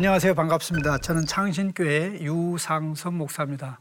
안녕하세요. 0.00 0.32
반갑습니다. 0.32 0.96
저는 0.96 1.26
창신교회 1.26 2.20
유상선 2.22 3.12
목사입니다. 3.18 3.80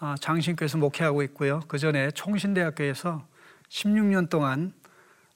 아, 0.00 0.16
창신교회에서 0.18 0.78
목회하고 0.78 1.22
있고요. 1.22 1.60
그 1.68 1.78
전에 1.78 2.10
총신대학교에서 2.10 3.24
16년 3.68 4.28
동안 4.28 4.72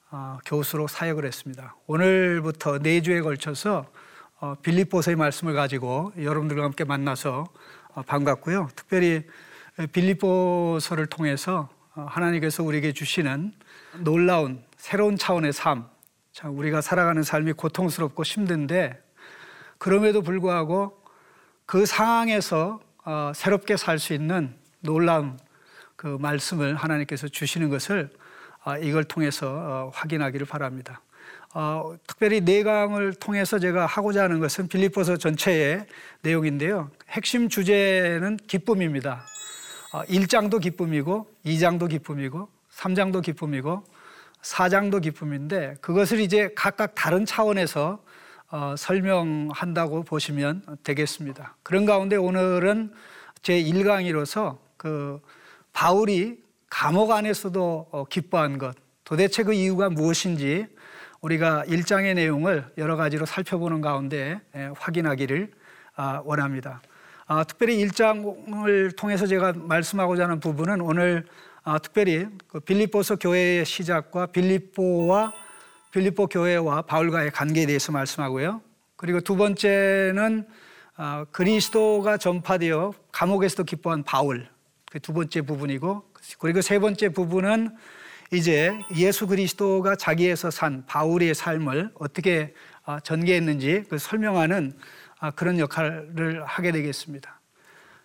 아, 0.09 0.37
교수로 0.45 0.89
사역을 0.89 1.23
했습니다. 1.23 1.73
오늘부터 1.87 2.79
네 2.79 3.01
주에 3.01 3.21
걸쳐서 3.21 3.85
어, 4.41 4.55
빌립보서의 4.61 5.15
말씀을 5.15 5.53
가지고 5.53 6.11
여러분들과 6.17 6.65
함께 6.65 6.83
만나서 6.83 7.45
어, 7.93 8.01
반갑고요. 8.01 8.71
특별히 8.75 9.23
빌립보서를 9.93 11.05
통해서 11.05 11.69
어, 11.95 12.05
하나님께서 12.09 12.61
우리에게 12.61 12.91
주시는 12.91 13.53
놀라운 13.99 14.65
새로운 14.75 15.15
차원의 15.15 15.53
삶, 15.53 15.87
참 16.33 16.57
우리가 16.57 16.81
살아가는 16.81 17.23
삶이 17.23 17.53
고통스럽고 17.53 18.23
힘든데 18.23 19.07
그럼에도 19.79 20.21
불구하고 20.21 21.01
그 21.65 21.85
상황에서 21.85 22.79
어, 23.05 23.31
새롭게 23.33 23.77
살 23.77 23.97
수 23.97 24.13
있는 24.13 24.53
놀라운 24.81 25.39
그 25.95 26.17
말씀을 26.19 26.75
하나님께서 26.75 27.27
주시는 27.27 27.69
것을 27.69 28.09
어, 28.65 28.77
이걸 28.77 29.03
통해서 29.05 29.47
어, 29.49 29.91
확인하기를 29.93 30.45
바랍니다. 30.45 31.01
어, 31.53 31.95
특별히 32.05 32.41
내강을 32.41 33.13
통해서 33.15 33.57
제가 33.57 33.85
하고자 33.85 34.23
하는 34.23 34.39
것은 34.39 34.67
빌립보서 34.67 35.17
전체의 35.17 35.87
내용인데요. 36.21 36.91
핵심 37.09 37.49
주제는 37.49 38.37
기쁨입니다. 38.47 39.25
어, 39.93 40.03
1장도 40.03 40.61
기쁨이고 40.61 41.27
2장도 41.45 41.89
기쁨이고 41.89 42.49
3장도 42.75 43.23
기쁨이고 43.23 43.83
4장도 44.41 45.01
기쁨인데 45.01 45.75
그것을 45.81 46.19
이제 46.19 46.51
각각 46.55 46.95
다른 46.95 47.25
차원에서 47.25 48.03
어, 48.51 48.73
설명한다고 48.75 50.03
보시면 50.03 50.63
되겠습니다. 50.83 51.55
그런 51.61 51.85
가운데 51.85 52.15
오늘은 52.15 52.91
제 53.43 53.61
1강의로서 53.61 54.57
그 54.75 55.21
바울이 55.71 56.41
감옥 56.69 57.11
안에서도 57.11 57.87
어, 57.91 58.05
기뻐한 58.05 58.57
것, 58.57 58.75
도대체 59.03 59.43
그 59.43 59.53
이유가 59.53 59.89
무엇인지 59.89 60.67
우리가 61.21 61.63
1장의 61.67 62.15
내용을 62.15 62.65
여러 62.77 62.95
가지로 62.95 63.25
살펴보는 63.25 63.81
가운데 63.81 64.39
예, 64.55 64.71
확인하기를 64.77 65.51
아, 65.95 66.21
원합니다. 66.23 66.81
아, 67.27 67.43
특별히 67.43 67.85
1장을 67.85 68.95
통해서 68.95 69.27
제가 69.27 69.53
말씀하고자 69.55 70.23
하는 70.23 70.39
부분은 70.39 70.81
오늘 70.81 71.25
아, 71.63 71.77
특별히 71.77 72.27
그 72.47 72.59
빌립보서 72.59 73.17
교회의 73.17 73.65
시작과 73.65 74.27
빌립보와 74.27 75.33
빌립보 75.91 76.27
교회와 76.27 76.83
바울과의 76.83 77.31
관계에 77.31 77.65
대해서 77.65 77.91
말씀하고요. 77.91 78.61
그리고 78.95 79.21
두 79.21 79.35
번째는 79.35 80.47
어, 80.97 81.25
그리스도가 81.31 82.17
전파되어 82.17 82.93
감옥에서도 83.11 83.63
기뻐한 83.63 84.03
바울 84.03 84.47
그 84.91 84.99
두 84.99 85.13
번째 85.13 85.41
부분이고 85.41 86.03
그리고 86.39 86.61
세 86.61 86.79
번째 86.79 87.09
부분은 87.09 87.75
이제 88.31 88.77
예수 88.95 89.27
그리스도가 89.27 89.95
자기에서 89.95 90.51
산 90.51 90.85
바울의 90.85 91.33
삶을 91.33 91.91
어떻게 91.95 92.53
어, 92.85 92.99
전개했는지 92.99 93.85
그 93.89 93.97
설명하는 93.97 94.73
어, 95.21 95.31
그런 95.31 95.59
역할을 95.59 96.43
하게 96.45 96.71
되겠습니다. 96.71 97.39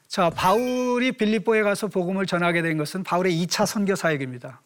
자, 0.09 0.31
바울이 0.31 1.13
빌립보에 1.13 1.63
가서 1.63 1.89
복음을 1.89 2.27
전하게 2.27 2.63
된 2.63 2.77
것은 2.77 3.03
바울의 3.03 3.33
2차 3.45 3.67
선교 3.67 3.95
사역입니다. 3.95 4.61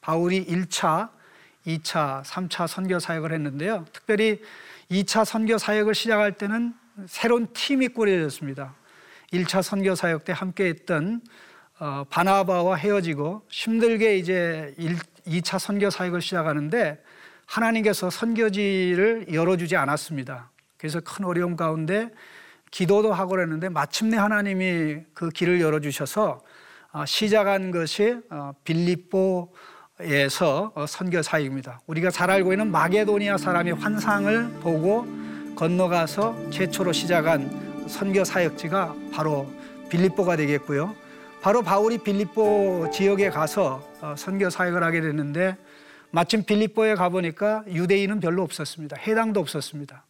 바울이 0.00 0.44
1차 0.46 1.10
2차, 1.66 2.22
3차 2.24 2.66
선교 2.66 2.98
사역을 2.98 3.32
했는데요. 3.32 3.84
특별히 3.92 4.40
2차 4.90 5.24
선교 5.24 5.58
사역을 5.58 5.94
시작할 5.94 6.32
때는 6.32 6.74
새로운 7.06 7.48
팀이 7.52 7.88
꾸려졌습니다. 7.88 8.74
1차 9.32 9.62
선교 9.62 9.94
사역 9.94 10.24
때 10.24 10.32
함께 10.32 10.66
했던 10.66 11.20
어, 11.78 12.04
바나바와 12.10 12.76
헤어지고 12.76 13.46
힘들게 13.48 14.18
이제 14.18 14.74
1, 14.76 14.98
2차 15.26 15.58
선교 15.58 15.88
사역을 15.88 16.20
시작하는데 16.20 17.02
하나님께서 17.46 18.10
선교지를 18.10 19.26
열어주지 19.32 19.76
않았습니다. 19.76 20.50
그래서 20.76 21.00
큰 21.00 21.24
어려움 21.24 21.56
가운데 21.56 22.10
기도도 22.70 23.12
하고 23.12 23.30
그랬는데 23.30 23.68
마침내 23.68 24.16
하나님이 24.16 24.98
그 25.14 25.30
길을 25.30 25.60
열어주셔서 25.60 26.40
어, 26.92 27.06
시작한 27.06 27.70
것이 27.70 28.16
어, 28.30 28.52
빌립보 28.64 29.52
에서 30.02 30.72
어, 30.74 30.86
선교 30.86 31.20
사역입니다. 31.20 31.80
우리가 31.86 32.10
잘 32.10 32.30
알고 32.30 32.52
있는 32.52 32.70
마게도니아 32.70 33.36
사람의 33.36 33.74
환상을 33.74 34.50
보고 34.60 35.06
건너가서 35.56 36.50
최초로 36.50 36.92
시작한 36.92 37.86
선교 37.86 38.24
사역지가 38.24 38.94
바로 39.12 39.46
빌립보가 39.90 40.36
되겠고요. 40.36 40.94
바로 41.42 41.62
바울이 41.62 41.98
빌립보 41.98 42.90
지역에 42.92 43.30
가서 43.30 43.86
어, 44.00 44.14
선교 44.16 44.48
사역을 44.48 44.82
하게 44.82 45.00
됐는데 45.02 45.56
마침 46.10 46.44
빌립보에 46.44 46.94
가보니까 46.94 47.64
유대인은 47.68 48.20
별로 48.20 48.42
없었습니다. 48.42 48.96
해당도 48.96 49.40
없었습니다. 49.40 50.04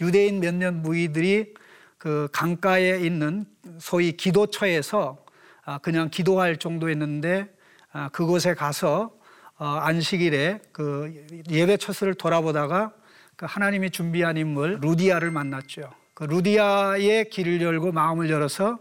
유대인 0.00 0.40
몇몇 0.40 0.74
무리들이 0.74 1.54
그 1.98 2.28
강가에 2.32 2.98
있는 2.98 3.46
소위 3.78 4.12
기도처에서 4.12 5.18
아, 5.64 5.78
그냥 5.78 6.08
기도할 6.10 6.56
정도였는데 6.56 7.48
아, 7.92 8.08
그곳에 8.10 8.54
가서 8.54 9.04
어, 9.04 9.16
안식일에 9.64 10.60
그 10.72 11.26
예배 11.50 11.78
처스를 11.78 12.14
돌아보다가 12.14 12.92
그 13.36 13.46
하나님이 13.48 13.90
준비한 13.90 14.36
인물 14.36 14.78
루디아를 14.80 15.30
만났죠. 15.30 15.90
그 16.14 16.24
루디아의 16.24 17.30
길을 17.30 17.60
열고 17.60 17.92
마음을 17.92 18.30
열어서 18.30 18.78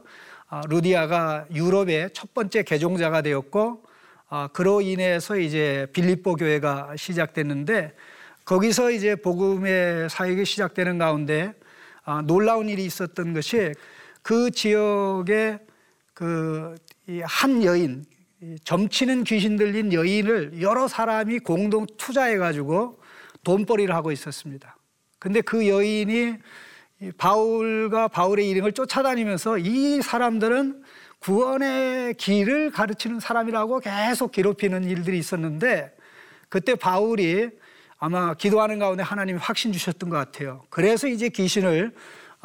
어, 0.50 0.62
루디아가 0.69 1.47
유럽의 1.53 2.12
첫 2.14 2.34
번째 2.34 2.64
개종자가 2.64 3.22
되었고 3.22 3.84
어, 4.30 4.47
그로 4.53 4.81
인해서 4.81 5.38
이제 5.38 5.88
빌립보 5.91 6.35
교회가 6.35 6.96
시작됐는데 6.96 7.94
거기서 8.46 8.91
이제 8.91 9.16
복음의 9.16 10.09
사역이 10.09 10.46
시작되는 10.46 10.97
가운데 11.00 11.53
놀라운 12.25 12.69
일이 12.69 12.85
있었던 12.85 13.34
것이 13.34 13.74
그 14.22 14.52
지역에 14.52 15.58
그한 16.14 17.64
여인 17.64 18.06
점치는 18.64 19.24
귀신 19.24 19.56
들린 19.56 19.94
여인을 19.94 20.62
여러 20.62 20.88
사람이 20.88 21.40
공동 21.40 21.86
투자해 21.98 22.38
가지고 22.38 23.00
돈벌이를 23.44 23.94
하고 23.94 24.12
있었습니다. 24.12 24.78
근데 25.20 25.42
그 25.42 25.68
여인이 25.68 26.36
바울과 27.18 28.08
바울의 28.10 28.50
일행을 28.50 28.74
쫓아다니면서 28.74 29.58
이 29.60 30.02
사람들은 30.02 30.84
구원의 31.20 32.16
길을 32.16 32.72
가르치는 32.72 33.20
사람이라고 33.20 33.80
계속 33.80 34.32
괴롭히는 34.32 34.84
일들이 34.84 35.18
있었는데 35.18 35.96
그때 36.50 36.76
바울이 36.76 37.50
아마 37.98 38.34
기도하는 38.34 38.78
가운데 38.78 39.02
하나님이 39.02 39.40
확신 39.40 39.72
주셨던 39.72 40.10
것 40.10 40.18
같아요. 40.18 40.64
그래서 40.70 41.08
이제 41.08 41.30
귀신을 41.30 41.94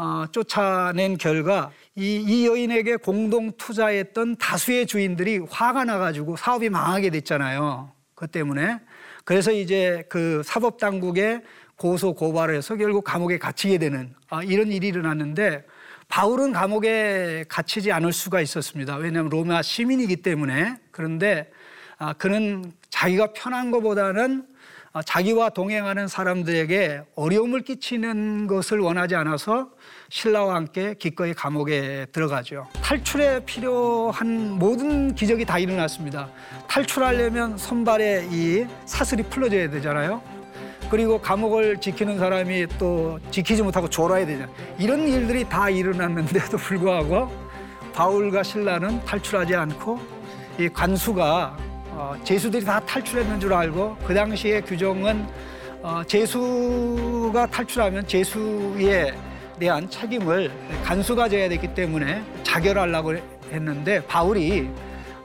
어, 0.02 0.24
쫓아낸 0.32 1.18
결과 1.18 1.70
이, 1.94 2.24
이 2.26 2.46
여인에게 2.46 2.96
공동 2.96 3.52
투자했던 3.58 4.36
다수의 4.36 4.86
주인들이 4.86 5.40
화가 5.50 5.84
나가지고 5.84 6.38
사업이 6.38 6.70
망하게 6.70 7.10
됐잖아요. 7.10 7.92
그 8.14 8.26
때문에. 8.26 8.80
그래서 9.24 9.52
이제 9.52 10.02
그 10.08 10.40
사법 10.42 10.78
당국에 10.78 11.42
고소 11.76 12.14
고발을 12.14 12.56
해서 12.56 12.76
결국 12.76 13.04
감옥에 13.04 13.36
갇히게 13.36 13.76
되는 13.76 14.14
아, 14.30 14.42
이런 14.42 14.72
일이 14.72 14.88
일어났는데 14.88 15.66
바울은 16.08 16.52
감옥에 16.52 17.44
갇히지 17.46 17.92
않을 17.92 18.14
수가 18.14 18.40
있었습니다. 18.40 18.96
왜냐하면 18.96 19.28
로마 19.28 19.60
시민이기 19.60 20.16
때문에. 20.16 20.76
그런데 20.92 21.50
아, 21.98 22.14
그는 22.14 22.72
자기가 22.88 23.34
편한 23.34 23.70
것보다는 23.70 24.44
아, 24.44 24.50
자기와 25.04 25.50
동행하는 25.50 26.08
사람들에게 26.08 27.02
어려움을 27.14 27.60
끼치는 27.62 28.48
것을 28.48 28.80
원하지 28.80 29.14
않아서 29.14 29.70
신라와 30.08 30.56
함께 30.56 30.94
기꺼이 30.98 31.32
감옥에 31.32 32.06
들어가죠. 32.06 32.66
탈출에 32.82 33.44
필요한 33.44 34.50
모든 34.58 35.14
기적이 35.14 35.44
다 35.44 35.58
일어났습니다. 35.58 36.28
탈출하려면 36.66 37.56
선발에 37.56 38.28
이 38.32 38.66
사슬이 38.84 39.22
풀어져야 39.22 39.70
되잖아요. 39.70 40.20
그리고 40.90 41.20
감옥을 41.20 41.80
지키는 41.80 42.18
사람이 42.18 42.66
또 42.76 43.20
지키지 43.30 43.62
못하고 43.62 43.88
졸아야 43.88 44.26
되잖아요. 44.26 44.52
이런 44.76 45.06
일들이 45.06 45.48
다 45.48 45.70
일어났는데도 45.70 46.56
불구하고 46.58 47.30
바울과 47.92 48.42
신라는 48.42 49.04
탈출하지 49.04 49.54
않고 49.54 50.00
이 50.58 50.68
관수가 50.68 51.69
어, 52.00 52.16
제수들이 52.24 52.64
다 52.64 52.80
탈출했는 52.80 53.38
줄 53.38 53.52
알고 53.52 53.98
그 54.06 54.14
당시의 54.14 54.62
규정은 54.62 55.26
어, 55.82 56.02
제수가 56.06 57.46
탈출하면 57.48 58.06
제수에 58.06 59.12
대한 59.58 59.90
책임을 59.90 60.50
간수가 60.82 61.28
져야 61.28 61.50
되기 61.50 61.74
때문에 61.74 62.22
자결하려고 62.42 63.16
했는데 63.52 64.02
바울이 64.06 64.70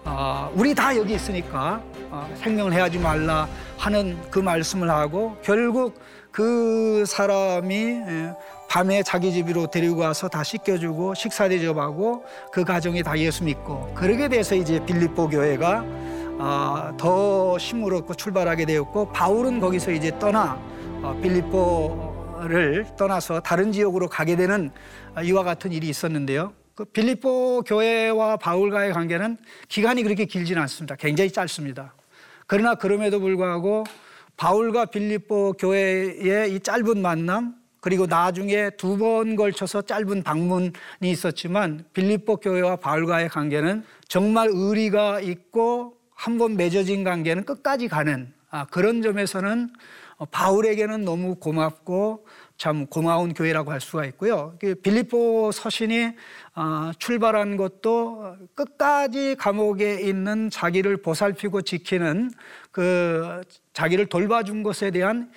어, 0.04 0.52
우리 0.54 0.76
다 0.76 0.94
여기 0.98 1.14
있으니까 1.14 1.82
어, 2.10 2.30
생명을 2.42 2.74
해하지 2.74 3.00
말라 3.00 3.48
하는 3.78 4.18
그 4.30 4.40
말씀을 4.40 4.90
하고 4.90 5.38
결국 5.42 5.98
그 6.30 7.06
사람이 7.08 7.76
예, 7.76 8.34
밤에 8.68 9.02
자기 9.02 9.32
집으로 9.32 9.68
데리고 9.68 10.02
와서 10.02 10.28
다 10.28 10.44
씻겨주고 10.44 11.14
식사 11.14 11.48
대접하고 11.48 12.26
그 12.52 12.66
가정이 12.66 13.02
다 13.02 13.18
예수 13.18 13.46
믿고. 13.46 13.94
그러게 13.96 14.28
돼서 14.28 14.56
이제 14.56 14.84
빌립보 14.86 15.30
교회가 15.30 15.86
아, 16.38 16.94
더 16.98 17.58
힘을 17.58 17.94
얻고 17.94 18.16
출발하게 18.16 18.66
되었고 18.66 19.12
바울은 19.12 19.60
거기서 19.60 19.92
이제 19.92 20.18
떠나 20.20 20.60
어, 21.02 21.18
빌립보를 21.22 22.88
떠나서 22.98 23.40
다른 23.40 23.72
지역으로 23.72 24.08
가게 24.10 24.36
되는 24.36 24.72
이와 25.24 25.44
같은 25.44 25.72
일이 25.72 25.88
있었는데요. 25.88 26.54
그 26.76 26.84
빌립보 26.84 27.64
교회와 27.66 28.36
바울과의 28.38 28.92
관계는 28.92 29.38
기간이 29.70 30.04
그렇게 30.04 30.26
길지는 30.26 30.62
않습니다. 30.64 30.96
굉장히 30.96 31.32
짧습니다. 31.32 31.94
그러나 32.48 32.76
그럼에도 32.76 33.20
불구하고 33.22 33.86
바울과 34.36 34.86
빌립보 34.88 35.54
교회의 35.54 36.54
이 36.54 36.60
짧은 36.60 37.02
만남 37.02 37.56
그리고 37.80 38.08
나중에 38.08 38.72
두 38.72 38.98
번 38.98 39.36
걸쳐서 39.38 39.84
짧은 39.84 40.24
방문이 40.24 40.72
있었지만 41.02 41.86
빌립보 41.94 42.38
교회와 42.38 42.76
바울과의 42.76 43.30
관계는 43.30 43.86
정말 44.10 44.50
의리가 44.52 45.22
있고 45.22 45.95
한 46.16 46.38
번 46.38 46.56
맺어진 46.56 47.04
관계는 47.04 47.44
끝까지 47.46 47.88
가는 47.88 48.34
아, 48.50 48.66
그런 48.66 49.02
점에서는 49.02 49.70
바울에게는 50.32 51.04
너무 51.04 51.36
고맙고 51.36 52.26
참 52.58 52.88
고마운 52.88 53.34
교회라고 53.34 53.72
할 53.72 53.82
수가 53.82 54.06
있고요. 54.06 54.56
그 54.62 54.76
빌립보 54.76 55.52
서신이 55.52 56.12
아, 56.54 56.94
출발한 56.98 57.58
것도 57.58 58.38
끝까지 58.56 59.36
감옥에 59.36 60.00
있는 60.02 60.50
자기를 60.50 60.98
보살피고 61.02 61.64
지키는 61.64 62.32
그 62.72 63.42
자기를 63.74 64.06
돌봐준 64.06 64.64
것에 64.64 64.92
대한 64.92 65.32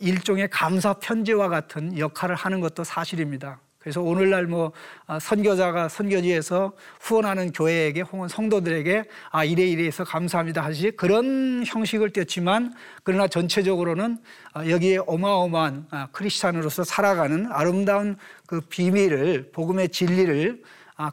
일종의 0.00 0.48
감사 0.48 0.92
편지와 0.94 1.48
같은 1.48 1.98
역할을 1.98 2.36
하는 2.36 2.60
것도 2.60 2.84
사실입니다. 2.84 3.60
그래서 3.80 4.02
오늘날 4.02 4.46
뭐 4.46 4.72
아, 5.06 5.18
선교자가 5.18 5.88
선교지에서 5.88 6.74
후원하는 7.00 7.50
교회에게 7.50 8.02
혹은 8.02 8.28
성도들에게 8.28 9.04
아 9.30 9.42
이래 9.42 9.66
이래해서 9.66 10.04
감사합니다 10.04 10.62
하시 10.62 10.90
그런 10.90 11.64
형식을 11.66 12.10
띄었지만 12.10 12.74
그러나 13.04 13.26
전체적으로는 13.26 14.18
아, 14.52 14.68
여기에 14.68 14.98
어마어마한 15.06 15.86
아, 15.90 16.08
크리스찬으로서 16.12 16.84
살아가는 16.84 17.50
아름다운 17.50 18.16
그 18.46 18.60
비밀을 18.60 19.50
복음의 19.52 19.88
진리를 19.88 20.62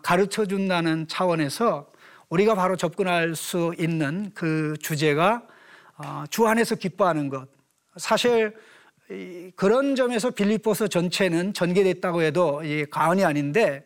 가르쳐 0.04 0.46
준다는 0.46 1.08
차원에서 1.08 1.90
우리가 2.28 2.56
바로 2.56 2.76
접근할 2.76 3.36
수 3.36 3.74
있는 3.80 4.32
그 4.34 4.76
주제가 4.82 5.44
주 6.30 6.46
안에서 6.46 6.76
기뻐하는 6.76 7.30
것. 7.30 7.48
사실 7.96 8.54
그런 9.56 9.96
점에서 9.96 10.32
빌립보서 10.32 10.88
전체는 10.88 11.54
전개됐다고 11.54 12.22
해도 12.22 12.62
과언이 12.92 13.24
아닌데 13.24 13.84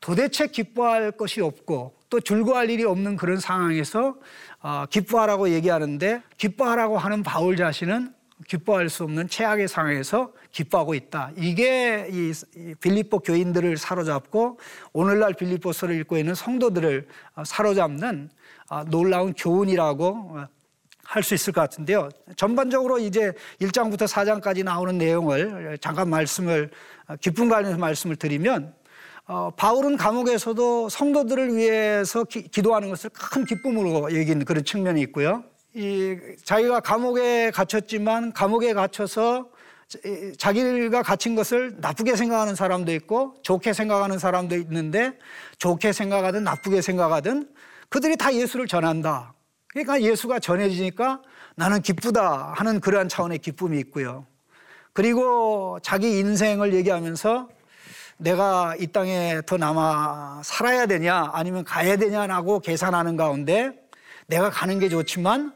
도대체 0.00 0.46
기뻐할 0.46 1.12
것이 1.12 1.40
없고 1.40 1.94
또 2.10 2.20
즐거워할 2.20 2.68
일이 2.68 2.84
없는 2.84 3.16
그런 3.16 3.38
상황에서 3.38 4.16
어, 4.60 4.84
기뻐하라고 4.90 5.48
얘기하는데 5.50 6.22
기뻐하라고 6.36 6.98
하는 6.98 7.22
바울 7.22 7.56
자신은 7.56 8.12
기뻐할 8.48 8.88
수 8.88 9.04
없는 9.04 9.28
최악의 9.28 9.68
상황에서 9.68 10.32
기뻐하고 10.50 10.94
있다. 10.94 11.30
이게 11.36 12.08
이 12.10 12.34
빌립보 12.80 13.20
교인들을 13.20 13.76
사로잡고 13.76 14.58
오늘날 14.92 15.32
빌립보서를 15.34 15.94
읽고 16.00 16.18
있는 16.18 16.34
성도들을 16.34 17.06
어, 17.36 17.44
사로잡는 17.44 18.28
어, 18.70 18.84
놀라운 18.84 19.32
교훈이라고 19.32 20.40
할 21.12 21.22
수 21.22 21.34
있을 21.34 21.52
것 21.52 21.60
같은데요. 21.60 22.08
전반적으로 22.36 22.98
이제 22.98 23.32
1장부터 23.60 24.08
4장까지 24.08 24.64
나오는 24.64 24.96
내용을 24.96 25.76
잠깐 25.78 26.08
말씀을 26.08 26.70
기쁨 27.20 27.50
관련해서 27.50 27.76
말씀을 27.76 28.16
드리면 28.16 28.74
어, 29.26 29.50
바울은 29.54 29.98
감옥에서도 29.98 30.88
성도들을 30.88 31.54
위해서 31.54 32.24
기, 32.24 32.48
도하는 32.62 32.88
것을 32.88 33.10
큰 33.10 33.44
기쁨으로 33.44 34.04
여긴 34.18 34.42
그런 34.46 34.64
측면이 34.64 35.02
있고요. 35.02 35.44
이 35.74 36.16
자기가 36.44 36.80
감옥에 36.80 37.50
갇혔지만 37.50 38.32
감옥에 38.32 38.72
갇혀서 38.72 39.50
자기가 40.38 41.02
갇힌 41.02 41.34
것을 41.34 41.76
나쁘게 41.78 42.16
생각하는 42.16 42.54
사람도 42.54 42.90
있고 42.94 43.34
좋게 43.42 43.74
생각하는 43.74 44.18
사람도 44.18 44.56
있는데 44.56 45.12
좋게 45.58 45.92
생각하든 45.92 46.42
나쁘게 46.42 46.80
생각하든 46.80 47.50
그들이 47.90 48.16
다 48.16 48.34
예수를 48.34 48.66
전한다. 48.66 49.34
그러니까 49.72 50.02
예수가 50.02 50.38
전해지니까 50.38 51.22
나는 51.56 51.80
기쁘다 51.80 52.52
하는 52.54 52.80
그러한 52.80 53.08
차원의 53.08 53.38
기쁨이 53.38 53.78
있고요. 53.80 54.26
그리고 54.92 55.78
자기 55.82 56.18
인생을 56.18 56.74
얘기하면서 56.74 57.48
내가 58.18 58.76
이 58.78 58.86
땅에 58.86 59.40
더 59.46 59.56
남아 59.56 60.42
살아야 60.44 60.86
되냐 60.86 61.30
아니면 61.32 61.64
가야 61.64 61.96
되냐라고 61.96 62.60
계산하는 62.60 63.16
가운데 63.16 63.72
내가 64.26 64.50
가는 64.50 64.78
게 64.78 64.88
좋지만 64.88 65.52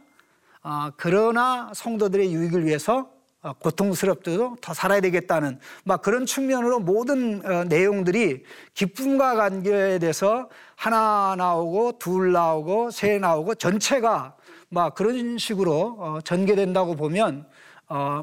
어, 0.62 0.90
그러나 0.96 1.70
성도들의 1.74 2.32
유익을 2.32 2.64
위해서 2.64 3.00
어, 3.00 3.15
고통스럽더라도 3.54 4.56
더 4.60 4.74
살아야 4.74 5.00
되겠다는 5.00 5.58
막 5.84 6.02
그런 6.02 6.26
측면으로 6.26 6.80
모든 6.80 7.42
어, 7.44 7.64
내용들이 7.64 8.44
기쁨과 8.74 9.36
관계돼서 9.36 10.48
하나 10.74 11.34
나오고 11.36 11.98
둘 11.98 12.32
나오고 12.32 12.90
세 12.90 13.18
나오고 13.18 13.56
전체가 13.56 14.34
막 14.68 14.94
그런 14.94 15.38
식으로 15.38 15.96
어, 15.98 16.18
전개된다고 16.24 16.96
보면 16.96 17.46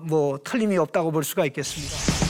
뭐 0.03 0.39
틀림이 0.43 0.77
없다고 0.77 1.11
볼 1.11 1.23
수가 1.23 1.45
있겠습니다. 1.45 2.22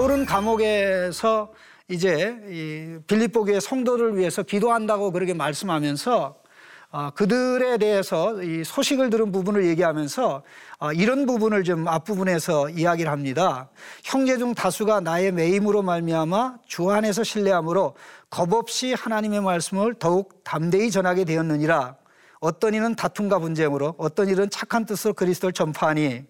바울은 0.00 0.24
감옥에서 0.24 1.52
이제 1.86 2.34
이 2.48 2.98
빌립보 3.06 3.44
교회 3.44 3.60
성도를 3.60 4.16
위해서 4.16 4.42
기도한다고 4.42 5.12
그렇게 5.12 5.34
말씀하면서 5.34 6.36
어, 6.92 7.10
그들에 7.10 7.76
대해서 7.76 8.42
이 8.42 8.64
소식을 8.64 9.10
들은 9.10 9.30
부분을 9.30 9.66
얘기하면서 9.66 10.42
어, 10.78 10.92
이런 10.94 11.26
부분을 11.26 11.64
좀 11.64 11.86
앞부분에서 11.86 12.70
이야기를 12.70 13.12
합니다. 13.12 13.68
형제 14.02 14.38
중 14.38 14.54
다수가 14.54 15.00
나의 15.00 15.32
매임으로 15.32 15.82
말미암아 15.82 16.60
주 16.66 16.90
안에서 16.90 17.22
신뢰함으로 17.22 17.94
겁 18.30 18.54
없이 18.54 18.94
하나님의 18.94 19.42
말씀을 19.42 19.96
더욱 19.98 20.42
담대히 20.44 20.90
전하게 20.90 21.24
되었느니라. 21.24 21.96
어떤 22.40 22.72
이는 22.72 22.94
다툼과 22.94 23.38
분쟁으로 23.38 23.96
어떤 23.98 24.30
일은 24.30 24.48
착한 24.48 24.86
뜻으로 24.86 25.12
그리스도를 25.12 25.52
전파하니 25.52 26.24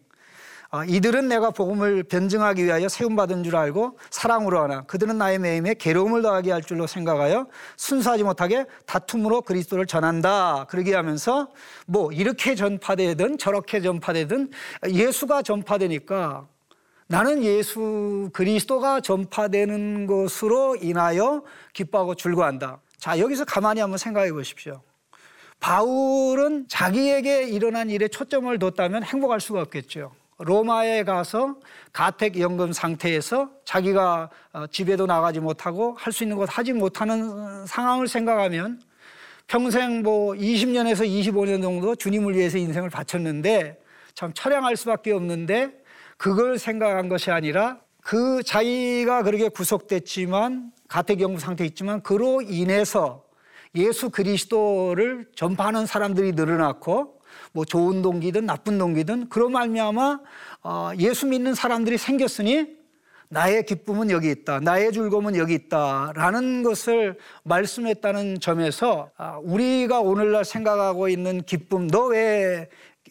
아, 0.72 0.84
이들은 0.84 1.26
내가 1.26 1.50
복음을 1.50 2.04
변증하기 2.04 2.64
위하여 2.64 2.88
세움받은 2.88 3.42
줄 3.42 3.56
알고 3.56 3.98
사랑으로 4.10 4.60
하나 4.62 4.82
그들은 4.82 5.18
나의 5.18 5.40
매임에 5.40 5.74
괴로움을 5.74 6.22
더하게 6.22 6.52
할 6.52 6.62
줄로 6.62 6.86
생각하여 6.86 7.48
순수하지 7.76 8.22
못하게 8.22 8.66
다툼으로 8.86 9.42
그리스도를 9.42 9.86
전한다. 9.86 10.66
그러게 10.68 10.94
하면서 10.94 11.48
뭐 11.86 12.12
이렇게 12.12 12.54
전파되든 12.54 13.38
저렇게 13.38 13.80
전파되든 13.80 14.52
예수가 14.90 15.42
전파되니까 15.42 16.46
나는 17.08 17.42
예수 17.42 18.30
그리스도가 18.32 19.00
전파되는 19.00 20.06
것으로 20.06 20.76
인하여 20.76 21.42
기뻐하고 21.72 22.14
즐거워한다. 22.14 22.78
자 22.96 23.18
여기서 23.18 23.44
가만히 23.44 23.80
한번 23.80 23.98
생각해 23.98 24.30
보십시오. 24.30 24.82
바울은 25.58 26.68
자기에게 26.68 27.48
일어난 27.48 27.90
일에 27.90 28.06
초점을 28.06 28.56
뒀다면 28.56 29.02
행복할 29.02 29.40
수가 29.40 29.60
없겠죠 29.62 30.12
로마에 30.42 31.04
가서 31.04 31.56
가택 31.92 32.40
연금 32.40 32.72
상태에서 32.72 33.50
자기가 33.64 34.30
어, 34.52 34.66
집에도 34.68 35.06
나가지 35.06 35.38
못하고 35.40 35.96
할 35.98 36.12
수 36.12 36.24
있는 36.24 36.36
것 36.36 36.48
하지 36.50 36.72
못하는 36.72 37.66
상황을 37.66 38.08
생각하면 38.08 38.80
평생 39.46 40.02
뭐 40.02 40.32
20년에서 40.34 41.06
25년 41.06 41.60
정도 41.62 41.94
주님을 41.94 42.34
위해서 42.34 42.56
인생을 42.56 42.88
바쳤는데 42.90 43.78
참 44.14 44.32
처량할 44.32 44.76
수밖에 44.76 45.12
없는데 45.12 45.72
그걸 46.16 46.58
생각한 46.58 47.08
것이 47.08 47.30
아니라 47.30 47.78
그 48.02 48.42
자기가 48.42 49.22
그렇게 49.22 49.48
구속됐지만 49.48 50.72
가택 50.88 51.20
연금 51.20 51.38
상태에 51.38 51.66
있지만 51.66 52.02
그로 52.02 52.42
인해서 52.42 53.24
예수 53.74 54.10
그리스도를 54.10 55.26
전파하는 55.36 55.86
사람들이 55.86 56.32
늘어났고 56.32 57.19
뭐 57.52 57.64
좋은 57.64 58.02
동기든 58.02 58.46
나쁜 58.46 58.78
동기든 58.78 59.28
그로 59.28 59.48
말미암아 59.48 60.20
어, 60.62 60.90
예수 60.98 61.26
믿는 61.26 61.54
사람들이 61.54 61.98
생겼으니 61.98 62.78
나의 63.32 63.64
기쁨은 63.64 64.10
여기 64.10 64.28
있다. 64.30 64.58
나의 64.58 64.92
즐거움은 64.92 65.36
여기 65.36 65.54
있다 65.54 66.12
라는 66.16 66.64
것을 66.64 67.16
말씀했다는 67.44 68.40
점에서 68.40 69.10
아, 69.16 69.38
우리가 69.42 70.00
오늘날 70.00 70.44
생각하고 70.44 71.08
있는 71.08 71.42
기쁨 71.42 71.86
너 71.86 72.08
왜 72.08 72.68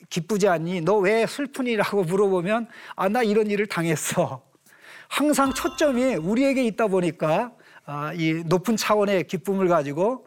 기쁘지 0.10 0.48
않니? 0.48 0.82
너 0.82 0.98
왜 1.00 1.26
슬프니라고 1.26 2.04
물어보면 2.04 2.68
아 2.96 3.08
나 3.10 3.24
이런 3.24 3.48
일을 3.50 3.68
당했어. 3.68 4.42
항상 5.08 5.54
초점이 5.54 6.16
우리에게 6.16 6.66
있다 6.66 6.88
보니까 6.88 7.54
아, 7.86 8.12
이 8.14 8.44
높은 8.46 8.76
차원의 8.76 9.26
기쁨을 9.28 9.68
가지고 9.70 10.14
어, 10.14 10.24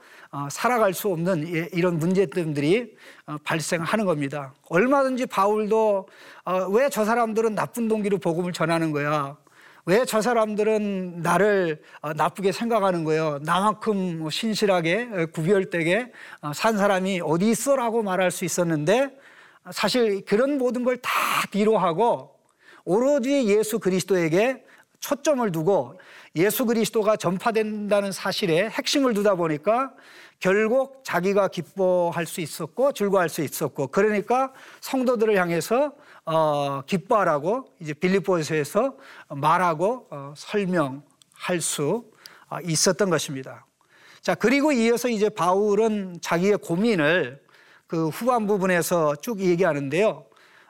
살아갈 0.51 0.95
수 0.95 1.09
없는 1.09 1.47
이런 1.73 1.99
문제점들이 1.99 2.97
어, 3.27 3.37
발생하는 3.45 4.07
겁니다. 4.07 4.55
얼마든지 4.69 5.27
바울도 5.27 6.09
어, 6.45 6.67
왜저 6.71 7.05
사람들은 7.05 7.55
나쁜 7.55 7.87
동기로 7.89 8.19
복음을 8.19 8.53
전하는 8.53 8.93
거야? 8.93 9.37
왜 9.85 10.05
저 10.07 10.23
사람들은 10.23 11.23
나를 11.23 11.83
나쁘게 12.17 12.53
생각하는 12.53 13.03
거예요? 13.03 13.41
나만큼 13.43 14.21
뭐 14.21 14.31
신실하게 14.31 15.27
구별되게 15.33 16.12
산 16.55 16.79
사람이 16.79 17.21
어디 17.25 17.51
있어라고 17.51 18.05
말할 18.05 18.31
수 18.31 18.45
있었는데 18.45 19.11
사실 19.73 20.25
그런 20.25 20.57
모든 20.59 20.85
걸 20.85 20.97
다 20.99 21.11
뒤로 21.51 21.79
하고 21.79 22.31
오로지 22.85 23.47
예수 23.49 23.81
그리스도에게 23.81 24.62
초점을 25.01 25.51
두고 25.51 25.99
예수 26.37 26.65
그리스도가 26.65 27.17
전파된다는 27.17 28.11
사실에 28.11 28.69
핵심을 28.71 29.12
두다 29.12 29.35
보니까 29.35 29.93
결국 30.41 31.03
자기가 31.05 31.49
기뻐할 31.49 32.27
수 32.27 32.41
있었고 32.41 32.93
즐거워할 32.93 33.29
수 33.29 33.43
있었고 33.43 33.89
그러니까 33.89 34.53
성도들을 34.81 35.37
향해서 35.37 35.93
어, 36.25 36.83
기뻐하라고 36.87 37.67
이제 37.81 37.93
빌립보에서 37.93 38.97
말하고 39.29 40.07
어, 40.11 40.35
설명할 40.37 41.61
수 41.61 42.11
어, 42.49 42.59
있었던 42.65 43.11
것입니다. 43.11 43.67
자 44.23 44.35
그리고 44.35 44.73
이어서 44.73 45.09
이제 45.09 45.29
바울은 45.29 46.19
자기의 46.23 46.59
고민을 46.59 47.43
그 47.87 48.09
후반 48.09 48.47
부분에서 48.47 49.17
쭉 49.17 49.41
얘기하는데요. 49.41 50.25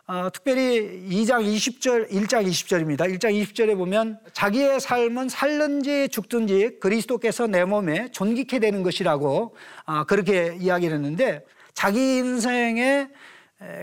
어, 0.09 0.29
특별히 0.33 1.07
2장 1.09 1.45
20절, 1.45 2.11
1장 2.11 2.45
20절입니다. 2.45 3.09
1장 3.15 3.41
20절에 3.41 3.77
보면 3.77 4.19
자기의 4.33 4.81
삶은 4.81 5.29
살든지 5.29 6.09
죽든지 6.09 6.81
그리스도께서 6.81 7.47
내 7.47 7.65
몸에 7.65 8.11
존귀케 8.11 8.59
되는 8.59 8.83
것이라고 8.83 9.55
어, 9.87 10.05
그렇게 10.05 10.57
이야기를 10.59 10.97
했는데 10.97 11.45
자기 11.73 12.19
인생의 12.19 13.09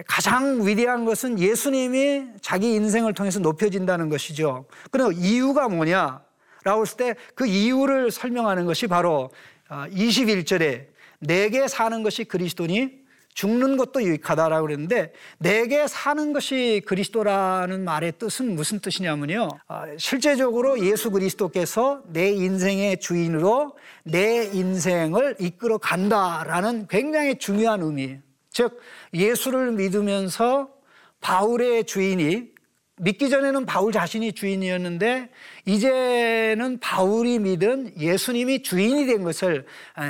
가장 0.06 0.68
위대한 0.68 1.06
것은 1.06 1.40
예수님이 1.40 2.26
자기 2.42 2.74
인생을 2.74 3.14
통해서 3.14 3.40
높여진다는 3.40 4.10
것이죠. 4.10 4.66
그럼 4.92 5.14
이유가 5.14 5.70
뭐냐? 5.70 6.22
라고 6.66 6.82
했을 6.82 6.98
때 6.98 7.16
그 7.34 7.46
이유를 7.46 8.12
설명하는 8.12 8.66
것이 8.66 8.88
바로 8.88 9.32
21절에 9.70 10.82
어, 10.82 10.86
내게 11.20 11.70
사는 11.70 12.04
것이 12.04 12.26
그리스도니 12.26 13.00
죽는 13.34 13.78
것도 13.78 14.04
유익하다라고 14.04 14.68
그랬는데 14.68 15.14
내게 15.38 15.88
사는 15.88 16.34
것이 16.34 16.82
그리스도라는 16.86 17.84
말의 17.84 18.14
뜻은 18.18 18.56
무슨 18.56 18.80
뜻이냐면요. 18.80 19.50
아, 19.68 19.86
실제적으로 19.98 20.80
예수 20.86 21.12
그리스도께서 21.12 22.02
내 22.08 22.32
인생의 22.32 23.00
주인으로 23.00 23.78
내 24.04 24.50
인생을 24.54 25.38
이끌어 25.40 25.78
간다라는 25.78 26.88
굉장히 26.88 27.38
중요한 27.38 27.82
의미. 27.82 28.18
즉 28.50 28.82
예수를 29.14 29.72
믿으면서 29.72 30.70
바울의 31.22 31.86
주인이 31.86 32.50
믿기 33.02 33.30
전에는 33.30 33.66
바울 33.66 33.94
자신이 33.94 34.34
주인이었는데 34.34 35.30
이제는 35.66 36.80
바울이 36.80 37.40
믿은 37.40 37.94
예수님이 37.98 38.62
주인이 38.62 39.06
된 39.06 39.24
것을 39.24 39.66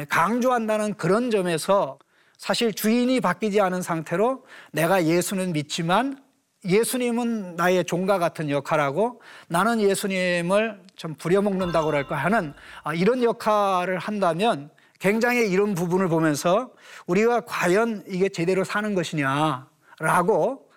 강조한다는 0.10 0.96
그런 0.96 1.30
점에서 1.30 2.00
사실 2.40 2.74
주인이 2.74 3.20
바뀌지 3.20 3.60
않은 3.60 3.82
상태로 3.82 4.46
내가 4.72 5.06
예수는 5.06 5.52
믿지만 5.52 6.24
예수님은 6.64 7.58
나의 7.58 7.84
종과 7.84 8.18
같은 8.18 8.50
역할하고 8.50 9.22
나는 9.50 9.82
예수님을 9.82 10.82
좀 10.96 11.16
부려먹는다고 11.16 11.88
그럴까 11.88 12.16
하는 12.16 12.54
아, 12.84 12.94
이런 12.94 13.24
역할을 13.24 14.00
한다면 14.00 14.70
굉장히 15.00 15.50
이런 15.50 15.76
부분을 15.76 16.08
보면서 16.08 16.72
우리가 17.08 17.42
과연 17.42 18.06
이게 18.08 18.30
제대로 18.30 18.64
사는 18.64 18.96
것이냐라고 18.96 20.70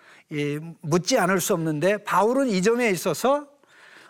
묻지 0.81 1.17
않을 1.17 1.39
수 1.39 1.53
없는데 1.53 2.03
바울은 2.03 2.49
이 2.49 2.61
점에 2.61 2.89
있어서 2.89 3.47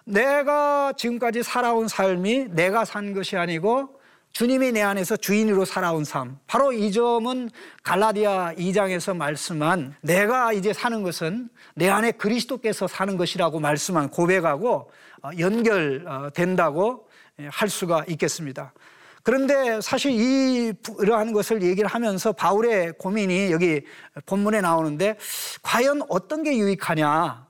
내가 0.06 0.94
지금까지 0.94 1.44
살아온 1.44 1.88
삶이 1.88 2.48
내가 2.50 2.84
산 2.84 3.14
것이 3.14 3.38
아니고 3.38 4.03
주님이 4.34 4.72
내 4.72 4.82
안에서 4.82 5.16
주인으로 5.16 5.64
살아온 5.64 6.04
삶. 6.04 6.40
바로 6.48 6.74
이 6.74 6.92
점은 6.92 7.52
갈라디아 7.84 8.56
2장에서 8.56 9.16
말씀한 9.16 9.96
내가 10.02 10.54
이제 10.54 10.74
사는 10.74 11.04
것은 11.04 11.50
내 11.76 11.88
안에 11.88 12.14
그리스도께서 12.14 12.88
사는 12.88 13.16
것이라고 13.16 13.60
말씀한 13.60 14.10
고백하고 14.10 14.92
어, 15.22 15.30
연결된다고 15.38 17.08
예, 17.42 17.48
할 17.48 17.70
수가 17.70 18.06
있겠습니다. 18.08 18.74
그런데 19.22 19.80
사실 19.82 20.12
이러한 20.12 21.32
것을 21.32 21.62
얘기를 21.62 21.88
하면서 21.88 22.32
바울의 22.34 22.94
고민이 22.98 23.52
여기 23.52 23.82
본문에 24.26 24.62
나오는데 24.62 25.16
과연 25.62 26.02
어떤 26.10 26.42
게 26.42 26.58
유익하냐? 26.58 27.46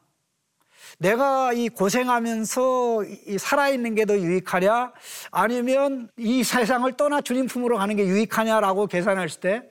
내가 0.99 1.53
이 1.53 1.69
고생하면서 1.69 3.03
살아있는 3.39 3.95
게 3.95 4.05
더 4.05 4.17
유익하냐? 4.17 4.91
아니면 5.31 6.09
이 6.17 6.43
세상을 6.43 6.91
떠나 6.93 7.21
주님 7.21 7.47
품으로 7.47 7.77
가는 7.77 7.95
게 7.95 8.05
유익하냐라고 8.05 8.87
계산했을 8.87 9.39
때 9.39 9.63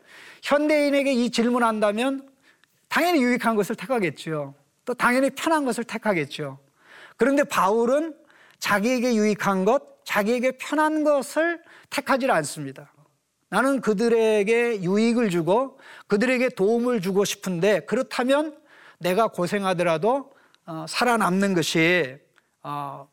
현대인에게 0.43 1.12
이 1.12 1.31
질문한다면 1.31 2.29
당연히 2.88 3.23
유익한 3.23 3.57
것을 3.57 3.76
택하겠죠. 3.76 4.55
또 4.85 4.95
당연히 4.95 5.31
편한 5.31 5.64
것을 5.64 5.85
택하겠죠. 5.85 6.59
그런데 7.17 7.45
바울은 7.45 8.14
자기에게 8.59 9.14
유익한 9.14 9.64
것, 9.64 10.05
자기에게 10.05 10.52
편한 10.52 11.05
것을 11.05 11.61
택하지 11.91 12.29
않습니다. 12.31 12.93
나는 13.49 13.81
그들에게 13.81 14.83
유익을 14.83 15.29
주고 15.31 15.79
그들에게 16.07 16.49
도움을 16.50 17.02
주고 17.02 17.25
싶은데 17.25 17.81
그렇다면 17.81 18.57
내가 18.99 19.29
고생하더라도 19.29 20.31
어, 20.73 20.87
살아남는 20.88 21.52
것이 21.52 22.17
어, 22.62 23.07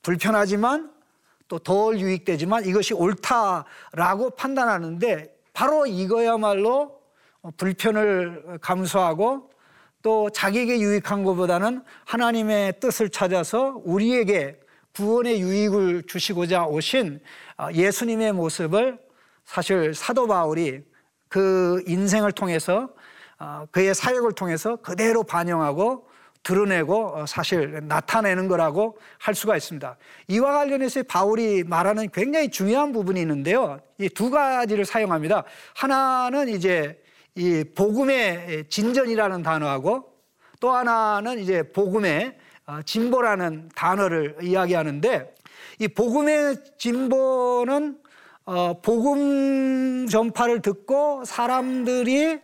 불편하지만 0.00 0.90
또 1.48 1.58
덜 1.58 2.00
유익되지만 2.00 2.64
이것이 2.64 2.94
옳다라고 2.94 4.30
판단하는데 4.30 5.36
바로 5.52 5.84
이거야말로 5.84 6.98
불편을 7.58 8.58
감수하고 8.62 9.50
또 10.00 10.30
자기에게 10.30 10.80
유익한 10.80 11.24
것보다는 11.24 11.84
하나님의 12.06 12.80
뜻을 12.80 13.10
찾아서 13.10 13.82
우리에게 13.84 14.58
구원의 14.94 15.42
유익을 15.42 16.04
주시고자 16.06 16.64
오신 16.64 17.20
어, 17.58 17.68
예수님의 17.74 18.32
모습을 18.32 18.98
사실 19.44 19.92
사도 19.92 20.26
바울이 20.26 20.82
그 21.28 21.82
인생을 21.86 22.32
통해서 22.32 22.88
그의 23.72 23.94
사역을 23.94 24.32
통해서 24.32 24.76
그대로 24.76 25.22
반영하고 25.22 26.13
드러내고 26.44 27.16
어, 27.16 27.26
사실 27.26 27.80
나타내는 27.88 28.46
거라고 28.46 28.96
할 29.18 29.34
수가 29.34 29.56
있습니다. 29.56 29.96
이와 30.28 30.52
관련해서 30.52 31.02
바울이 31.02 31.64
말하는 31.64 32.08
굉장히 32.10 32.50
중요한 32.50 32.92
부분이 32.92 33.20
있는데요. 33.20 33.80
이 33.98 34.08
두 34.10 34.30
가지를 34.30 34.84
사용합니다. 34.84 35.44
하나는 35.74 36.48
이제 36.48 37.00
이 37.34 37.64
복음의 37.74 38.66
진전이라는 38.68 39.42
단어하고 39.42 40.04
또 40.60 40.70
하나는 40.70 41.40
이제 41.40 41.64
복음의 41.72 42.36
어, 42.66 42.80
진보라는 42.84 43.70
단어를 43.74 44.36
이야기하는데 44.42 45.34
이 45.80 45.88
복음의 45.88 46.56
진보는 46.78 47.98
어, 48.46 48.80
복음 48.82 50.06
전파를 50.06 50.60
듣고 50.60 51.24
사람들이 51.24 52.40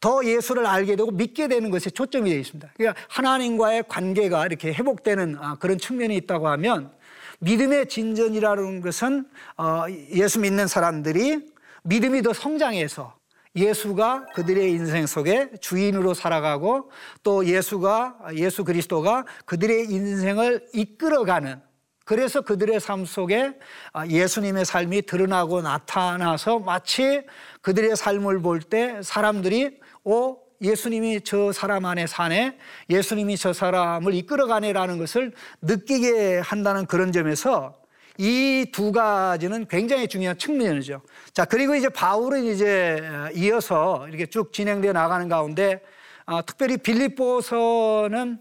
더 0.00 0.24
예수를 0.24 0.66
알게 0.66 0.96
되고 0.96 1.10
믿게 1.10 1.48
되는 1.48 1.70
것에 1.70 1.90
초점이 1.90 2.30
되어 2.30 2.38
있습니다. 2.38 2.70
그러니까 2.76 3.00
하나님과의 3.08 3.84
관계가 3.88 4.46
이렇게 4.46 4.72
회복되는 4.72 5.36
아, 5.40 5.56
그런 5.58 5.78
측면이 5.78 6.16
있다고 6.16 6.48
하면 6.48 6.92
믿음의 7.40 7.88
진전이라는 7.88 8.80
것은 8.80 9.26
어, 9.56 9.84
예수 10.10 10.40
믿는 10.40 10.66
사람들이 10.66 11.52
믿음이 11.82 12.22
더 12.22 12.32
성장해서 12.32 13.14
예수가 13.54 14.26
그들의 14.34 14.70
인생 14.70 15.06
속에 15.06 15.50
주인으로 15.60 16.14
살아가고 16.14 16.90
또 17.22 17.44
예수가 17.44 18.18
예수 18.34 18.64
그리스도가 18.64 19.26
그들의 19.44 19.90
인생을 19.90 20.68
이끌어가는 20.72 21.60
그래서 22.04 22.40
그들의 22.40 22.80
삶 22.80 23.04
속에 23.04 23.54
아, 23.92 24.06
예수님의 24.06 24.64
삶이 24.64 25.02
드러나고 25.02 25.62
나타나서 25.62 26.60
마치 26.60 27.22
그들의 27.60 27.96
삶을 27.96 28.40
볼 28.40 28.60
때 28.60 29.00
사람들이 29.02 29.80
오, 30.04 30.38
예수님이 30.60 31.20
저 31.22 31.52
사람 31.52 31.84
안에 31.84 32.06
사네, 32.06 32.56
예수님이 32.90 33.36
저 33.36 33.52
사람을 33.52 34.14
이끌어가네라는 34.14 34.98
것을 34.98 35.32
느끼게 35.62 36.38
한다는 36.38 36.86
그런 36.86 37.12
점에서 37.12 37.74
이 38.18 38.66
두 38.72 38.92
가지는 38.92 39.66
굉장히 39.66 40.06
중요한 40.08 40.38
측면이죠. 40.38 41.02
자, 41.32 41.44
그리고 41.44 41.74
이제 41.74 41.88
바울은 41.88 42.44
이제 42.44 43.02
이어서 43.34 44.06
이렇게 44.08 44.26
쭉 44.26 44.52
진행되어 44.52 44.92
나가는 44.92 45.28
가운데 45.28 45.80
아, 46.26 46.42
특별히 46.42 46.76
빌립보서는 46.76 48.38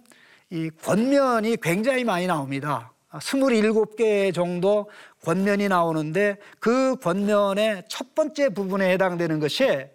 이 0.51 0.69
권면이 0.83 1.57
굉장히 1.61 2.03
많이 2.03 2.27
나옵니다. 2.27 2.91
27개 3.11 4.33
정도 4.33 4.89
권면이 5.25 5.67
나오는데 5.67 6.37
그 6.59 6.95
권면의 6.97 7.83
첫 7.89 8.13
번째 8.15 8.49
부분에 8.49 8.91
해당되는 8.93 9.39
것이 9.39 9.85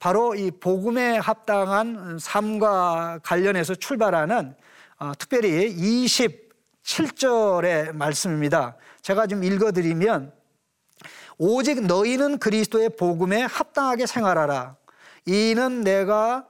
바로 0.00 0.34
이 0.34 0.50
복음에 0.50 1.18
합당한 1.18 2.18
삶과 2.18 3.20
관련해서 3.22 3.74
출발하는 3.74 4.56
어, 4.98 5.12
특별히 5.18 5.76
27절의 6.82 7.92
말씀입니다. 7.92 8.76
제가 9.02 9.26
좀 9.26 9.44
읽어드리면 9.44 10.32
오직 11.36 11.82
너희는 11.82 12.38
그리스도의 12.38 12.96
복음에 12.96 13.42
합당하게 13.42 14.06
생활하라. 14.06 14.76
이는 15.26 15.82
내가 15.82 16.46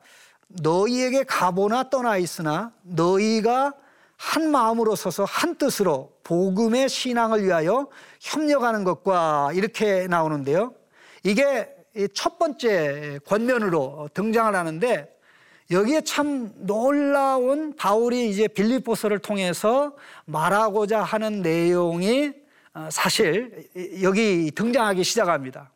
너희에게 0.46 1.24
가보나 1.24 1.90
떠나 1.90 2.18
있으나 2.18 2.72
너희가 2.82 3.74
한 4.16 4.52
마음으로 4.52 4.94
서서 4.94 5.24
한 5.24 5.56
뜻으로 5.56 6.12
복음의 6.22 6.88
신앙을 6.88 7.42
위하여 7.42 7.88
협력하는 8.20 8.84
것과 8.84 9.50
이렇게 9.54 10.06
나오는데요. 10.06 10.72
이게 11.24 11.79
첫 12.08 12.38
번째 12.38 13.20
권면으로 13.26 14.08
등장을 14.14 14.54
하는데 14.54 15.08
여기에 15.70 16.00
참 16.00 16.52
놀라운 16.56 17.74
바울이 17.76 18.28
이제 18.28 18.48
빌립보서를 18.48 19.20
통해서 19.20 19.94
말하고자 20.24 21.02
하는 21.02 21.42
내용이 21.42 22.32
어, 22.74 22.88
사실 22.90 23.68
여기 24.02 24.50
등장하기 24.54 25.02
시작합니다. 25.04 25.70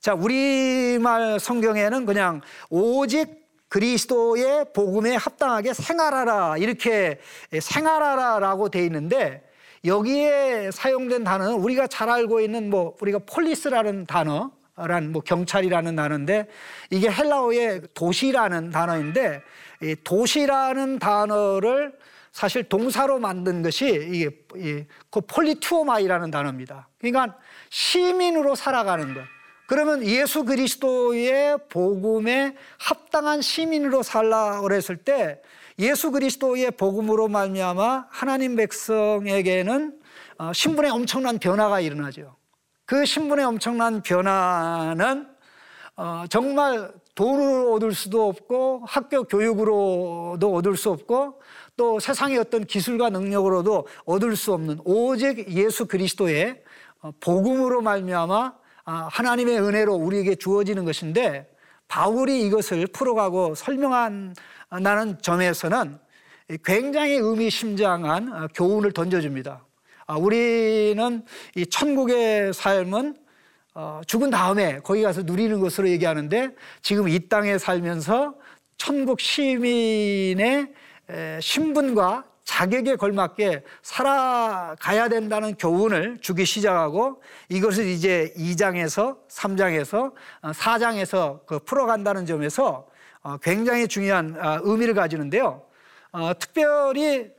자, 0.00 0.12
우리말 0.14 1.40
성경에는 1.40 2.04
그냥 2.04 2.42
오직 2.68 3.44
그리스도의 3.68 4.66
복음에 4.74 5.16
합당하게 5.16 5.74
생활하라 5.74 6.58
이렇게 6.58 7.18
생활하라라고 7.58 8.68
돼 8.68 8.84
있는데 8.84 9.42
여기에 9.84 10.70
사용된 10.70 11.24
단어는 11.24 11.54
우리가 11.54 11.86
잘 11.86 12.08
알고 12.08 12.40
있는 12.40 12.70
뭐 12.70 12.94
우리가 13.00 13.20
폴리스라는 13.26 14.06
단어 14.06 14.52
란뭐 14.76 15.22
경찰이라는 15.22 15.96
단어인데 15.96 16.48
이게 16.90 17.10
헬라어의 17.10 17.82
도시라는 17.94 18.70
단어인데 18.70 19.42
이 19.82 19.96
도시라는 20.02 20.98
단어를 20.98 21.92
사실 22.32 22.64
동사로 22.64 23.20
만든 23.20 23.62
것이 23.62 23.86
이게 23.86 24.30
그 25.10 25.20
πολιτεύομαι라는 25.20 26.30
단어입니다. 26.32 26.88
그러니까 26.98 27.38
시민으로 27.70 28.56
살아가는 28.56 29.14
것. 29.14 29.22
그러면 29.66 30.04
예수 30.04 30.44
그리스도의 30.44 31.58
복음에 31.68 32.54
합당한 32.78 33.40
시민으로 33.40 34.02
살라 34.02 34.60
그랬을 34.62 34.96
때 34.96 35.40
예수 35.78 36.10
그리스도의 36.10 36.72
복음으로 36.72 37.28
말미암아 37.28 38.08
하나님 38.10 38.56
백성에게는 38.56 40.00
어, 40.38 40.52
신분의 40.52 40.90
엄청난 40.90 41.38
변화가 41.38 41.80
일어나죠. 41.80 42.36
그 42.86 43.04
신분의 43.04 43.44
엄청난 43.44 44.02
변화는 44.02 45.28
어, 45.96 46.24
정말 46.28 46.92
돈으로 47.14 47.74
얻을 47.74 47.94
수도 47.94 48.28
없고 48.28 48.82
학교 48.86 49.24
교육으로도 49.24 50.54
얻을 50.54 50.76
수 50.76 50.90
없고 50.90 51.40
또 51.76 52.00
세상의 52.00 52.38
어떤 52.38 52.64
기술과 52.64 53.10
능력으로도 53.10 53.86
얻을 54.04 54.36
수 54.36 54.52
없는 54.52 54.80
오직 54.84 55.48
예수 55.50 55.86
그리스도의 55.86 56.62
어, 57.00 57.10
복음으로 57.20 57.80
말미암아 57.80 58.54
아, 58.86 59.08
하나님의 59.10 59.60
은혜로 59.60 59.94
우리에게 59.94 60.34
주어지는 60.34 60.84
것인데 60.84 61.50
바울이 61.88 62.42
이것을 62.46 62.86
풀어가고 62.88 63.54
설명한다는 63.54 65.22
점에서는 65.22 65.98
굉장히 66.62 67.14
의미심장한 67.14 68.32
어, 68.32 68.48
교훈을 68.54 68.92
던져줍니다. 68.92 69.63
아, 70.06 70.16
우리는 70.16 71.24
이 71.54 71.66
천국의 71.66 72.52
삶은 72.52 73.16
어, 73.74 74.00
죽은 74.06 74.30
다음에 74.30 74.78
거기 74.84 75.02
가서 75.02 75.22
누리는 75.22 75.58
것으로 75.60 75.88
얘기하는데 75.88 76.50
지금 76.82 77.08
이 77.08 77.28
땅에 77.28 77.58
살면서 77.58 78.34
천국 78.76 79.20
시민의 79.20 80.72
신분과 81.40 82.24
자격에 82.44 82.96
걸맞게 82.96 83.62
살아가야 83.82 85.08
된다는 85.08 85.54
교훈을 85.54 86.18
주기 86.20 86.44
시작하고 86.44 87.22
이것을 87.48 87.86
이제 87.86 88.32
2장에서 88.36 89.18
3장에서 89.28 90.12
4장에서 90.42 91.18
어, 91.18 91.40
그 91.46 91.58
풀어간다는 91.58 92.26
점에서 92.26 92.86
어, 93.22 93.38
굉장히 93.38 93.88
중요한 93.88 94.36
어, 94.38 94.60
의미를 94.62 94.94
가지는데요. 94.94 95.62
특별히 96.38 97.32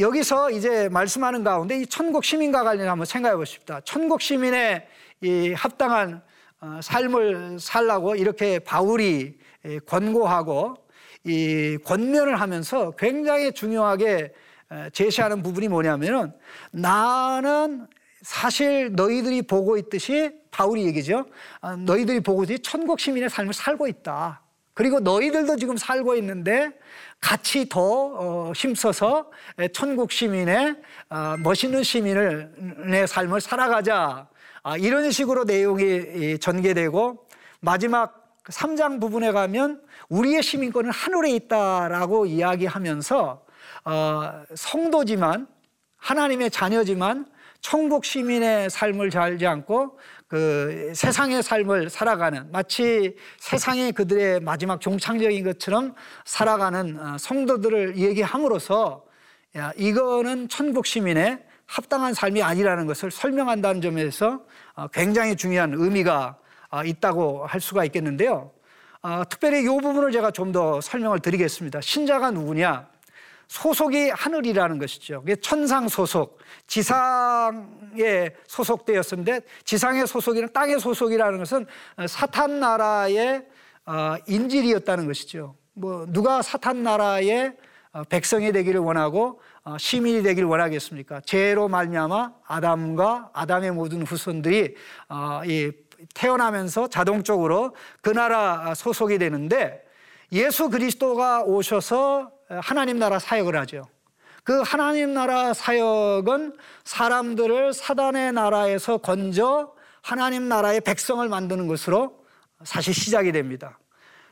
여기서 0.00 0.50
이제 0.50 0.88
말씀하는 0.88 1.44
가운데 1.44 1.78
이 1.78 1.86
천국 1.86 2.24
시민과 2.24 2.64
관련 2.64 2.88
한번 2.88 3.04
생각해 3.04 3.36
보십시다. 3.36 3.80
천국 3.84 4.22
시민의 4.22 4.86
이 5.20 5.52
합당한 5.52 6.22
삶을 6.80 7.58
살라고 7.60 8.16
이렇게 8.16 8.58
바울이 8.58 9.36
권고하고 9.86 10.76
이 11.24 11.76
권면을 11.84 12.40
하면서 12.40 12.92
굉장히 12.92 13.52
중요하게 13.52 14.32
제시하는 14.92 15.42
부분이 15.42 15.68
뭐냐면은 15.68 16.32
나는 16.70 17.86
사실 18.22 18.92
너희들이 18.92 19.42
보고 19.42 19.76
있듯이 19.76 20.32
바울이 20.50 20.86
얘기죠. 20.86 21.26
아, 21.60 21.76
너희들이 21.76 22.20
보고 22.20 22.44
있듯이 22.44 22.60
천국 22.60 22.98
시민의 22.98 23.28
삶을 23.28 23.52
살고 23.52 23.86
있다. 23.88 24.40
그리고 24.72 25.00
너희들도 25.00 25.56
지금 25.56 25.76
살고 25.76 26.16
있는데 26.16 26.72
같이 27.24 27.66
더 27.70 27.80
어, 27.80 28.52
힘써서 28.54 29.30
천국 29.72 30.12
시민의 30.12 30.76
아, 31.08 31.38
멋있는 31.42 31.82
시민의 31.82 33.06
삶을 33.08 33.40
살아가자. 33.40 34.28
아, 34.62 34.76
이런 34.76 35.10
식으로 35.10 35.44
내용이 35.44 36.38
전개되고 36.38 37.26
마지막 37.60 38.42
3장 38.44 39.00
부분에 39.00 39.32
가면 39.32 39.80
우리의 40.10 40.42
시민권은 40.42 40.90
하늘에 40.90 41.30
있다라고 41.30 42.26
이야기하면서 42.26 43.42
어, 43.86 44.42
성도지만 44.54 45.46
하나님의 45.96 46.50
자녀지만 46.50 47.24
천국 47.62 48.04
시민의 48.04 48.68
삶을 48.68 49.10
살지 49.10 49.46
않고 49.46 49.98
그 50.34 50.90
세상의 50.96 51.44
삶을 51.44 51.90
살아가는 51.90 52.50
마치 52.50 53.14
세상이 53.38 53.92
그들의 53.92 54.40
마지막 54.40 54.80
종착적인 54.80 55.44
것처럼 55.44 55.94
살아가는 56.24 56.98
어, 56.98 57.16
성도들을 57.18 57.96
얘기함으로써 57.96 59.04
야, 59.56 59.70
이거는 59.76 60.48
천국 60.48 60.86
시민의 60.86 61.38
합당한 61.66 62.14
삶이 62.14 62.42
아니라는 62.42 62.88
것을 62.88 63.12
설명한다는 63.12 63.80
점에서 63.80 64.44
어, 64.74 64.88
굉장히 64.88 65.36
중요한 65.36 65.72
의미가 65.72 66.36
어, 66.70 66.82
있다고 66.82 67.46
할 67.46 67.60
수가 67.60 67.84
있겠는데요. 67.84 68.50
어, 69.02 69.22
특별히 69.30 69.62
이 69.62 69.66
부분을 69.68 70.10
제가 70.10 70.32
좀 70.32 70.50
더 70.50 70.80
설명을 70.80 71.20
드리겠습니다. 71.20 71.80
신자가 71.80 72.32
누구냐? 72.32 72.88
소속이 73.54 74.10
하늘이라는 74.10 74.78
것이죠. 74.78 75.24
천상 75.40 75.86
소속, 75.86 76.40
지상에 76.66 78.32
소속되었는데 78.48 79.42
지상의 79.64 80.08
소속이란 80.08 80.52
땅의 80.52 80.80
소속이라는 80.80 81.38
것은 81.38 81.66
사탄 82.08 82.58
나라의 82.58 83.46
어, 83.86 84.16
인질이었다는 84.26 85.06
것이죠. 85.06 85.54
뭐 85.72 86.04
누가 86.08 86.42
사탄 86.42 86.82
나라의 86.82 87.54
어, 87.92 88.02
백성이 88.08 88.50
되기를 88.50 88.80
원하고 88.80 89.40
시민이 89.78 90.24
되기를 90.24 90.48
원하겠습니까? 90.48 91.20
죄로 91.20 91.68
말미암아 91.68 92.32
아담과 92.44 93.30
아담의 93.32 93.70
모든 93.70 94.02
후손들이 94.02 94.74
이 95.46 95.72
태어나면서 96.12 96.88
자동적으로 96.88 97.74
그 98.02 98.10
나라 98.10 98.74
소속이 98.74 99.16
되는데 99.18 99.80
예수 100.32 100.68
그리스도가 100.68 101.44
오셔서 101.44 102.33
하나님 102.62 102.98
나라 102.98 103.18
사역을 103.18 103.56
하죠. 103.60 103.84
그 104.42 104.60
하나님 104.60 105.14
나라 105.14 105.54
사역은 105.54 106.56
사람들을 106.84 107.72
사단의 107.72 108.32
나라에서 108.32 108.98
건져 108.98 109.72
하나님 110.02 110.48
나라의 110.48 110.82
백성을 110.82 111.26
만드는 111.26 111.66
것으로 111.66 112.24
사실 112.62 112.92
시작이 112.92 113.32
됩니다. 113.32 113.78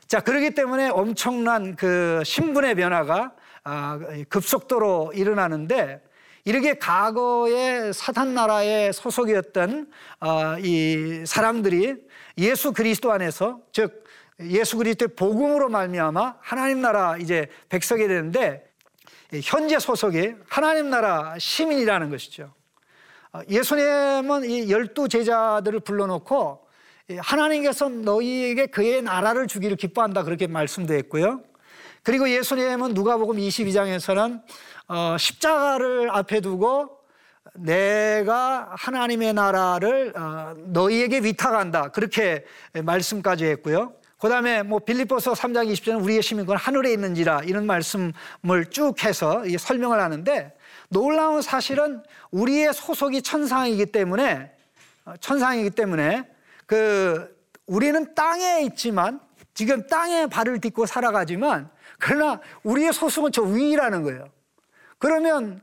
자, 0.07 0.19
그렇기 0.19 0.51
때문에 0.51 0.89
엄청난 0.89 1.75
그 1.75 2.21
신분의 2.23 2.75
변화가 2.75 3.33
아, 3.63 3.99
급속도로 4.29 5.13
일어나는데 5.15 6.01
이렇게 6.45 6.73
과거에 6.77 7.93
사탄 7.93 8.33
나라의 8.33 8.91
소속이었던 8.91 9.89
어, 10.19 10.57
이 10.59 11.23
사람들이 11.25 11.95
예수 12.37 12.73
그리스도 12.73 13.11
안에서 13.11 13.61
즉 13.71 14.02
예수 14.45 14.77
그리스도의 14.77 15.09
복음으로 15.15 15.69
말미암아 15.69 16.37
하나님 16.39 16.81
나라 16.81 17.17
이제 17.17 17.47
백성이 17.69 18.07
되는데 18.07 18.65
현재 19.43 19.79
소속이 19.79 20.35
하나님 20.47 20.89
나라 20.89 21.35
시민이라는 21.39 22.09
것이죠. 22.09 22.53
어, 23.33 23.39
예수님은 23.49 24.45
이 24.49 24.71
열두 24.71 25.09
제자들을 25.09 25.79
불러놓고 25.79 26.67
하나님께서 27.17 27.89
너희에게 27.89 28.67
그의 28.67 29.01
나라를 29.01 29.47
주기를 29.47 29.75
기뻐한다 29.75 30.23
그렇게 30.23 30.47
말씀되었고요. 30.47 31.41
그리고 32.03 32.29
예수님은 32.29 32.93
누가복음 32.93 33.37
22장에서는 33.37 34.41
어, 34.87 35.17
십자가를 35.17 36.09
앞에 36.11 36.41
두고 36.41 36.99
내가 37.55 38.69
하나님의 38.77 39.33
나라를 39.33 40.13
어, 40.15 40.53
너희에게 40.57 41.19
위탁한다 41.19 41.89
그렇게 41.89 42.45
말씀까지 42.73 43.45
했고요. 43.45 43.93
그 44.23 44.29
다음에 44.29 44.63
뭐 44.63 44.79
빌립보서 44.79 45.33
3장 45.33 45.69
20절은 45.69 46.01
우리의 46.01 46.23
시민권 46.23 46.55
하늘에 46.55 46.93
있는지라 46.93 47.41
이런 47.43 47.65
말씀을 47.65 48.13
쭉 48.69 49.03
해서 49.03 49.43
설명을 49.59 49.99
하는데 49.99 50.57
놀라운 50.87 51.41
사실은 51.41 52.01
우리의 52.31 52.73
소속이 52.73 53.21
천상이기 53.21 53.87
때문에 53.87 54.49
어, 55.03 55.15
천상이기 55.19 55.71
때문에 55.71 56.23
그 56.65 57.35
우리는 57.65 58.15
땅에 58.15 58.61
있지만 58.61 59.19
지금 59.53 59.87
땅에 59.87 60.27
발을 60.27 60.61
딛고 60.61 60.85
살아가지만 60.85 61.69
그러나 61.99 62.39
우리의 62.63 62.93
소속은 62.93 63.33
저 63.33 63.41
위라는 63.41 64.03
거예요. 64.03 64.29
그러면 64.99 65.61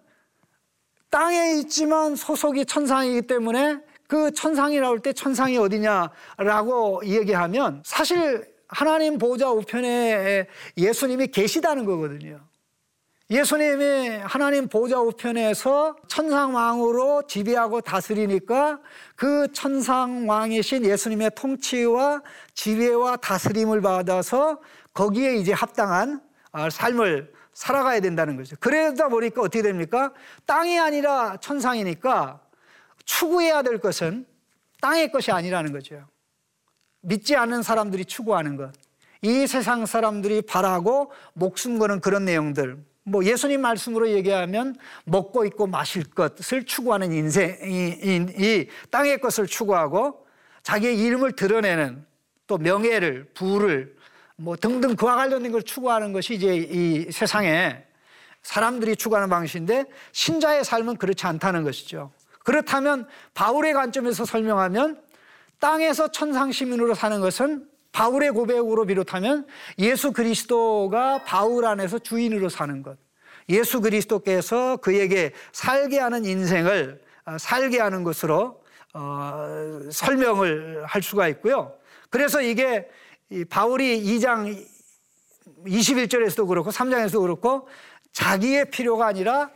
땅에 1.08 1.54
있지만 1.60 2.14
소속이 2.14 2.66
천상이기 2.66 3.22
때문에 3.22 3.80
그 4.10 4.32
천상이 4.32 4.80
나올 4.80 4.98
때 4.98 5.12
천상이 5.12 5.56
어디냐라고 5.56 7.06
얘기하면 7.06 7.80
사실 7.86 8.49
하나님 8.70 9.18
보좌 9.18 9.50
우편에 9.50 10.46
예수님이 10.76 11.28
계시다는 11.28 11.84
거거든요. 11.84 12.40
예수님이 13.30 14.18
하나님 14.22 14.68
보좌 14.68 15.00
우편에서 15.00 15.96
천상왕으로 16.08 17.26
지배하고 17.28 17.80
다스리니까 17.80 18.80
그 19.14 19.52
천상왕이신 19.52 20.84
예수님의 20.84 21.32
통치와 21.36 22.22
지배와 22.54 23.16
다스림을 23.16 23.80
받아서 23.80 24.60
거기에 24.94 25.36
이제 25.36 25.52
합당한 25.52 26.20
삶을 26.70 27.32
살아가야 27.52 28.00
된다는 28.00 28.36
거죠. 28.36 28.56
그러다 28.58 29.08
보니까 29.08 29.42
어떻게 29.42 29.62
됩니까? 29.62 30.12
땅이 30.46 30.78
아니라 30.78 31.36
천상이니까 31.40 32.40
추구해야 33.04 33.62
될 33.62 33.78
것은 33.78 34.26
땅의 34.80 35.12
것이 35.12 35.30
아니라는 35.30 35.72
거죠. 35.72 36.04
믿지 37.00 37.36
않는 37.36 37.62
사람들이 37.62 38.04
추구하는 38.04 38.56
것. 38.56 38.72
이 39.22 39.46
세상 39.46 39.86
사람들이 39.86 40.42
바라고 40.42 41.12
목숨 41.34 41.78
거는 41.78 42.00
그런 42.00 42.24
내용들. 42.24 42.78
뭐 43.02 43.24
예수님 43.24 43.60
말씀으로 43.60 44.10
얘기하면 44.10 44.76
먹고 45.04 45.44
있고 45.46 45.66
마실 45.66 46.04
것을 46.04 46.64
추구하는 46.64 47.12
인생이 47.12 47.98
이 48.38 48.68
땅의 48.90 49.20
것을 49.20 49.46
추구하고 49.46 50.26
자기의 50.62 50.98
이름을 50.98 51.32
드러내는 51.32 52.04
또 52.46 52.58
명예를 52.58 53.30
부를 53.34 53.96
뭐 54.36 54.56
등등 54.56 54.96
그와 54.96 55.16
관련된 55.16 55.52
걸 55.52 55.62
추구하는 55.62 56.12
것이 56.12 56.34
이제 56.34 56.56
이 56.56 57.10
세상에 57.10 57.82
사람들이 58.42 58.96
추구하는 58.96 59.28
방식인데 59.28 59.84
신자의 60.12 60.64
삶은 60.64 60.96
그렇지 60.96 61.26
않다는 61.26 61.62
것이죠. 61.62 62.12
그렇다면 62.44 63.06
바울의 63.34 63.74
관점에서 63.74 64.24
설명하면 64.24 65.00
땅에서 65.60 66.10
천상 66.10 66.52
시민으로 66.52 66.94
사는 66.94 67.20
것은 67.20 67.68
바울의 67.92 68.32
고백으로 68.32 68.86
비롯하면 68.86 69.46
예수 69.78 70.12
그리스도가 70.12 71.24
바울 71.24 71.66
안에서 71.66 71.98
주인으로 71.98 72.48
사는 72.48 72.82
것. 72.82 72.98
예수 73.48 73.80
그리스도께서 73.80 74.76
그에게 74.76 75.32
살게 75.52 75.98
하는 75.98 76.24
인생을 76.24 77.02
어, 77.26 77.36
살게 77.38 77.80
하는 77.80 78.04
것으로 78.04 78.62
어, 78.94 79.80
설명을 79.90 80.84
할 80.86 81.02
수가 81.02 81.28
있고요. 81.28 81.74
그래서 82.08 82.40
이게 82.40 82.88
바울이 83.48 84.02
2장 84.02 84.66
21절에서도 85.66 86.48
그렇고 86.48 86.70
3장에서도 86.70 87.20
그렇고 87.20 87.68
자기의 88.12 88.70
필요가 88.70 89.06
아니라 89.06 89.50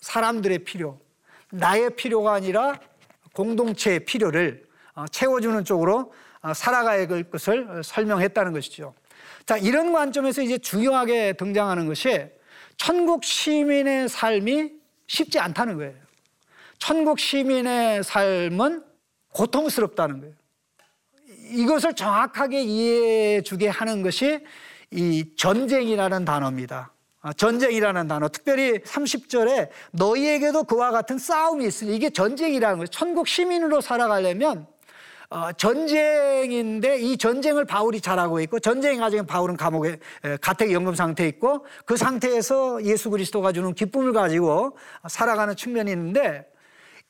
사람들의 0.00 0.60
필요, 0.60 0.98
나의 1.50 1.96
필요가 1.96 2.32
아니라 2.32 2.80
공동체의 3.34 4.04
필요를 4.04 4.64
어, 4.64 4.69
채워주는 5.08 5.64
쪽으로 5.64 6.12
어, 6.42 6.54
살아가야 6.54 7.06
할 7.08 7.24
것을 7.24 7.82
설명했다는 7.84 8.52
것이죠. 8.52 8.94
자, 9.46 9.56
이런 9.56 9.92
관점에서 9.92 10.42
이제 10.42 10.58
중요하게 10.58 11.34
등장하는 11.34 11.86
것이 11.86 12.26
천국 12.76 13.24
시민의 13.24 14.08
삶이 14.08 14.72
쉽지 15.06 15.38
않다는 15.38 15.76
거예요. 15.76 15.94
천국 16.78 17.18
시민의 17.18 18.02
삶은 18.02 18.84
고통스럽다는 19.32 20.20
거예요. 20.20 20.34
이것을 21.50 21.94
정확하게 21.94 22.62
이해해 22.62 23.42
주게 23.42 23.68
하는 23.68 24.02
것이 24.02 24.40
이 24.90 25.24
전쟁이라는 25.36 26.24
단어입니다. 26.24 26.92
아, 27.22 27.32
전쟁이라는 27.34 28.08
단어. 28.08 28.28
특별히 28.28 28.78
30절에 28.78 29.68
너희에게도 29.92 30.64
그와 30.64 30.90
같은 30.90 31.18
싸움이 31.18 31.66
있으니 31.66 31.94
이게 31.94 32.08
전쟁이라는 32.08 32.78
거예요. 32.78 32.86
천국 32.86 33.28
시민으로 33.28 33.80
살아가려면 33.80 34.66
어, 35.30 35.52
전쟁인데 35.52 36.98
이 36.98 37.16
전쟁을 37.16 37.64
바울이 37.64 38.00
잘하고 38.00 38.40
있고 38.40 38.58
전쟁 38.58 38.98
과정에 38.98 39.22
바울은 39.22 39.56
감옥에 39.56 39.98
가택 40.40 40.72
연금 40.72 40.94
상태에 40.94 41.28
있고 41.28 41.64
그 41.84 41.96
상태에서 41.96 42.84
예수 42.84 43.10
그리스도가 43.10 43.52
주는 43.52 43.72
기쁨을 43.72 44.12
가지고 44.12 44.76
살아가는 45.08 45.54
측면이 45.54 45.90
있는데 45.92 46.46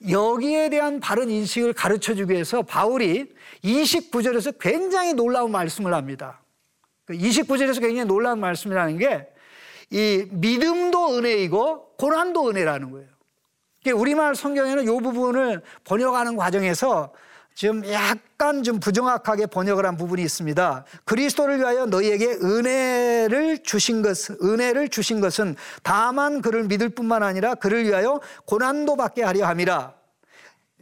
여기에 0.09 0.69
대한 0.69 1.01
바른 1.01 1.31
인식을 1.31 1.73
가르쳐 1.73 2.15
주기 2.15 2.33
위해서 2.33 2.63
바울이 2.63 3.33
29절에서 3.65 4.59
굉장히 4.61 5.15
놀라운 5.15 5.51
말씀을 5.51 5.95
합니다. 5.95 6.43
29절에서 7.09 7.81
그 7.81 7.89
굉장히 7.89 8.05
놀라운 8.05 8.39
말씀이라는 8.39 8.99
게 8.99 9.41
이 9.91 10.27
믿음도 10.31 11.17
은혜이고 11.17 11.97
고난도 11.97 12.49
은혜라는 12.49 12.91
거예요. 12.93 13.09
우리말 13.95 14.37
성경에는 14.37 14.85
이 14.85 14.87
부분을 14.87 15.63
번역하는 15.85 16.37
과정에서 16.37 17.13
지금 17.55 17.85
약간 17.91 18.63
좀 18.63 18.81
부정확하게 18.81 19.47
번역을 19.47 19.85
한 19.85 19.97
부분이 19.97 20.23
있습니다. 20.23 20.85
그리스도를 21.05 21.59
위하여 21.59 21.87
너희에게 21.87 22.39
은혜를 22.43 23.63
주신 23.63 24.03
것, 24.03 24.31
은혜를 24.43 24.89
주신 24.89 25.21
것은 25.21 25.57
다만 25.83 26.41
그를 26.41 26.65
믿을 26.65 26.89
뿐만 26.89 27.23
아니라 27.23 27.55
그를 27.55 27.85
위하여 27.85 28.21
고난도 28.47 28.97
받게 28.97 29.23
하려 29.23 29.47
함이라. 29.47 29.95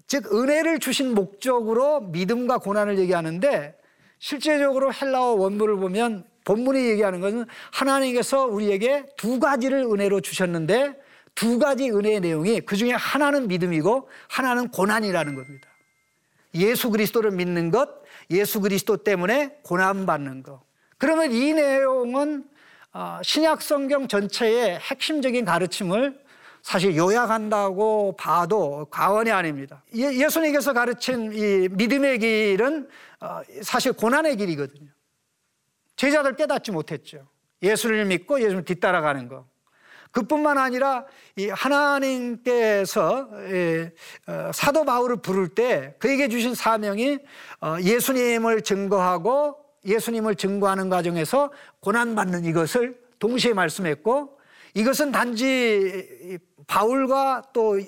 즉, 0.06 0.32
은혜를 0.32 0.78
주신 0.78 1.14
목적으로 1.14 2.00
믿음과 2.00 2.58
고난을 2.58 2.98
얘기하는데 2.98 3.76
실제적으로 4.18 4.92
헬라어 4.92 5.34
원문을 5.34 5.76
보면 5.76 6.24
본문이 6.44 6.86
얘기하는 6.88 7.20
것은 7.20 7.44
하나님께서 7.72 8.46
우리에게 8.46 9.04
두 9.16 9.38
가지를 9.38 9.80
은혜로 9.80 10.20
주셨는데 10.20 10.98
두 11.34 11.58
가지 11.58 11.90
은혜의 11.90 12.20
내용이 12.20 12.60
그 12.62 12.74
중에 12.76 12.92
하나는 12.92 13.48
믿음이고 13.48 14.08
하나는 14.28 14.68
고난이라는 14.68 15.34
겁니다. 15.34 15.68
예수 16.54 16.90
그리스도를 16.90 17.30
믿는 17.30 17.70
것, 17.70 17.88
예수 18.30 18.60
그리스도 18.60 18.96
때문에 18.98 19.58
고난받는 19.62 20.42
것. 20.42 20.62
그러면 20.96 21.32
이 21.32 21.52
내용은 21.52 22.44
어, 22.92 23.20
신약 23.22 23.62
성경 23.62 24.08
전체의 24.08 24.78
핵심적인 24.78 25.44
가르침을 25.44 26.18
사실 26.62 26.96
요약한다고 26.96 28.16
봐도 28.16 28.86
과언이 28.90 29.30
아닙니다. 29.30 29.82
예, 29.94 30.28
수님께서 30.28 30.72
가르친 30.72 31.32
이 31.32 31.68
믿음의 31.70 32.18
길은 32.18 32.88
어, 33.20 33.40
사실 33.62 33.92
고난의 33.92 34.36
길이거든요. 34.36 34.90
제자들 35.96 36.36
깨닫지 36.36 36.72
못했죠. 36.72 37.28
예수를 37.62 38.04
믿고 38.04 38.40
예수를 38.40 38.64
뒤따라가는 38.64 39.28
거. 39.28 39.46
그뿐만 40.10 40.58
아니라 40.58 41.04
이 41.36 41.48
하나님께서 41.48 43.28
예, 43.50 43.92
어, 44.26 44.50
사도 44.52 44.84
바울을 44.84 45.16
부를 45.16 45.48
때 45.48 45.94
그에게 45.98 46.28
주신 46.28 46.54
사명이 46.54 47.18
어, 47.60 47.76
예수님을 47.80 48.62
증거하고 48.62 49.56
예수님을 49.84 50.34
증거하는 50.34 50.88
과정에서 50.88 51.50
고난받는 51.80 52.44
이것을 52.44 52.98
동시에 53.18 53.52
말씀했고 53.52 54.38
이것은 54.74 55.12
단지 55.12 56.38
바울과 56.66 57.42
또 57.52 57.78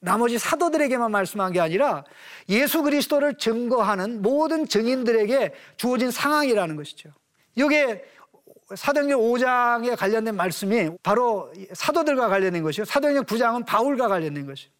나머지 0.00 0.38
사도들에게만 0.38 1.10
말씀한 1.10 1.52
게 1.52 1.60
아니라 1.60 2.04
예수 2.48 2.82
그리스도를 2.82 3.36
증거하는 3.36 4.22
모든 4.22 4.66
증인들에게 4.66 5.52
주어진 5.76 6.10
상황이라는 6.10 6.76
것이죠. 6.76 7.10
이게 7.54 8.04
사도행전 8.74 9.18
5장에 9.18 9.96
관련된 9.96 10.36
말씀이 10.36 10.90
바로 11.02 11.50
사도들과 11.72 12.28
관련된 12.28 12.62
것이요. 12.62 12.84
사도행전 12.84 13.24
9장은 13.24 13.66
바울과 13.66 14.08
관련된 14.08 14.46
것이요. 14.46 14.70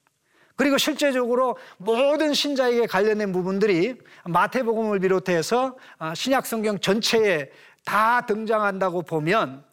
그리고 0.57 0.77
실제적으로 0.77 1.57
모든 1.77 2.35
신자에게 2.35 2.87
관련된 2.87 3.33
부분들이 3.33 3.94
마태복음을 4.24 4.98
비롯해서 4.98 5.77
아, 5.98 6.14
신약 6.14 6.46
성경 6.46 6.79
전체에 6.81 7.51
다 7.85 8.27
등장한다고 8.27 9.03
보면 9.03 9.64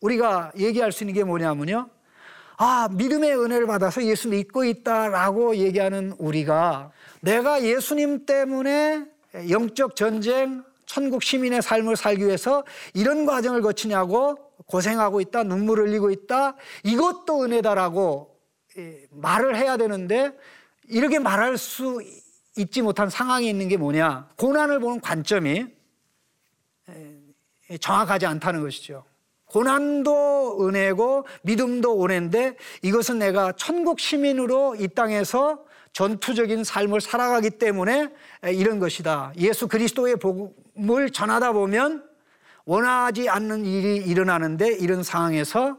우리가 0.00 0.52
얘기할 0.58 0.92
수 0.92 1.04
있는 1.04 1.14
게 1.14 1.24
뭐냐면요. 1.24 1.88
아, 2.58 2.88
믿음의 2.92 3.36
은혜를 3.38 3.66
받아서 3.66 4.04
예수 4.04 4.28
믿고 4.28 4.64
있다라고 4.64 5.56
얘기하는 5.56 6.14
우리가 6.18 6.92
내가 7.20 7.62
예수님 7.62 8.26
때문에 8.26 9.06
영적 9.48 9.96
전쟁, 9.96 10.62
천국 10.92 11.22
시민의 11.22 11.62
삶을 11.62 11.96
살기 11.96 12.26
위해서 12.26 12.64
이런 12.92 13.24
과정을 13.24 13.62
거치냐고 13.62 14.36
고생하고 14.66 15.22
있다, 15.22 15.42
눈물을 15.42 15.88
흘리고 15.88 16.10
있다, 16.10 16.54
이것도 16.84 17.44
은혜다라고 17.44 18.38
예, 18.76 19.06
말을 19.10 19.56
해야 19.56 19.78
되는데 19.78 20.36
이렇게 20.86 21.18
말할 21.18 21.56
수 21.56 22.02
있지 22.58 22.82
못한 22.82 23.08
상황이 23.08 23.48
있는 23.48 23.68
게 23.68 23.78
뭐냐? 23.78 24.28
고난을 24.36 24.80
보는 24.80 25.00
관점이 25.00 25.66
예, 26.90 27.78
정확하지 27.78 28.26
않다는 28.26 28.60
것이죠. 28.60 29.02
고난도 29.46 30.58
은혜고 30.60 31.24
믿음도 31.40 32.04
은혜인데 32.04 32.56
이것은 32.82 33.18
내가 33.18 33.52
천국 33.52 33.98
시민으로 33.98 34.76
이 34.76 34.88
땅에서 34.88 35.64
전투적인 35.92 36.64
삶을 36.64 37.00
살아가기 37.00 37.50
때문에 37.50 38.08
이런 38.54 38.78
것이다. 38.78 39.32
예수 39.36 39.68
그리스도의 39.68 40.16
복음을 40.16 41.10
전하다 41.10 41.52
보면 41.52 42.04
원하지 42.64 43.28
않는 43.28 43.66
일이 43.66 43.96
일어나는데 43.96 44.72
이런 44.74 45.02
상황에서 45.02 45.78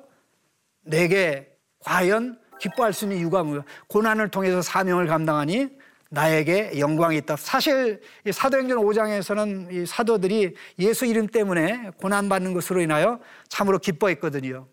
내게 0.81 1.49
과연 1.79 2.39
기뻐할 2.59 2.93
수 2.93 3.05
있는 3.05 3.17
이유가 3.17 3.43
뭐야? 3.43 3.63
고난을 3.87 4.29
통해서 4.29 4.61
사명을 4.61 5.07
감당하니 5.07 5.69
나에게 6.09 6.77
영광이 6.77 7.17
있다. 7.17 7.35
사실 7.37 7.99
사도행전 8.31 8.77
5장에서는 8.77 9.73
이 9.73 9.85
사도들이 9.87 10.53
예수 10.77 11.07
이름 11.07 11.25
때문에 11.27 11.89
고난 11.97 12.29
받는 12.29 12.53
것으로 12.53 12.81
인하여 12.81 13.19
참으로 13.47 13.79
기뻐했거든요. 13.79 14.67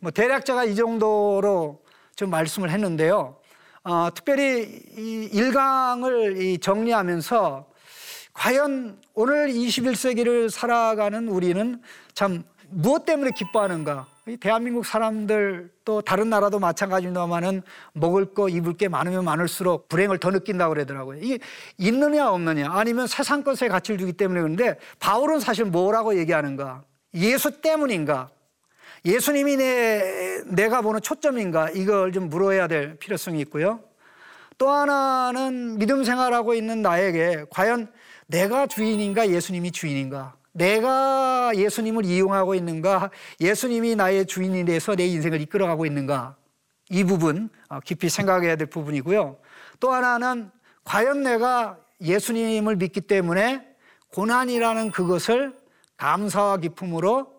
뭐 0.00 0.10
대략자가 0.10 0.64
이 0.64 0.74
정도로 0.74 1.82
좀 2.14 2.30
말씀을 2.30 2.70
했는데요. 2.70 3.38
어, 3.88 4.08
특별히 4.12 4.82
이 4.96 5.30
1강을 5.32 6.40
이 6.40 6.58
정리하면서 6.58 7.66
과연 8.32 9.00
오늘 9.14 9.46
21세기를 9.48 10.50
살아가는 10.50 11.28
우리는 11.28 11.80
참 12.12 12.42
무엇 12.68 13.04
때문에 13.04 13.30
기뻐하는가? 13.30 14.08
대한민국 14.40 14.84
사람들 14.84 15.70
또 15.84 16.00
다른 16.02 16.28
나라도 16.30 16.58
마찬가지입니다만은 16.58 17.62
먹을 17.92 18.34
거 18.34 18.48
입을 18.48 18.76
게 18.76 18.88
많으면 18.88 19.24
많을수록 19.24 19.88
불행을 19.88 20.18
더 20.18 20.32
느낀다고 20.32 20.74
그러더라고요. 20.74 21.20
이게 21.22 21.38
있느냐 21.78 22.28
없느냐 22.32 22.68
아니면 22.72 23.06
세상 23.06 23.44
것에 23.44 23.68
가치를 23.68 23.98
두기 23.98 24.14
때문에 24.14 24.40
그런데 24.40 24.80
바울은 24.98 25.38
사실 25.38 25.64
뭐라고 25.64 26.18
얘기하는가? 26.18 26.82
예수 27.14 27.60
때문인가? 27.60 28.30
예수님이 29.06 29.56
내, 29.56 30.42
내가 30.46 30.82
보는 30.82 31.00
초점인가? 31.00 31.70
이걸 31.70 32.10
좀 32.12 32.28
물어야 32.28 32.66
될 32.66 32.96
필요성이 32.96 33.40
있고요. 33.42 33.80
또 34.58 34.68
하나는 34.68 35.78
믿음 35.78 36.02
생활하고 36.02 36.54
있는 36.54 36.82
나에게 36.82 37.44
과연 37.50 37.92
내가 38.26 38.66
주인인가? 38.66 39.28
예수님이 39.30 39.70
주인인가? 39.70 40.34
내가 40.50 41.52
예수님을 41.54 42.04
이용하고 42.04 42.56
있는가? 42.56 43.10
예수님이 43.40 43.94
나의 43.94 44.26
주인이 44.26 44.64
돼서 44.64 44.96
내 44.96 45.06
인생을 45.06 45.40
이끌어가고 45.40 45.86
있는가? 45.86 46.34
이 46.90 47.04
부분 47.04 47.48
어, 47.68 47.78
깊이 47.80 48.08
생각해야 48.08 48.56
될 48.56 48.66
부분이고요. 48.66 49.36
또 49.78 49.92
하나는 49.92 50.50
과연 50.82 51.22
내가 51.22 51.78
예수님을 52.00 52.74
믿기 52.76 53.02
때문에 53.02 53.64
고난이라는 54.08 54.90
그것을 54.90 55.54
감사와 55.96 56.56
기쁨으로 56.56 57.35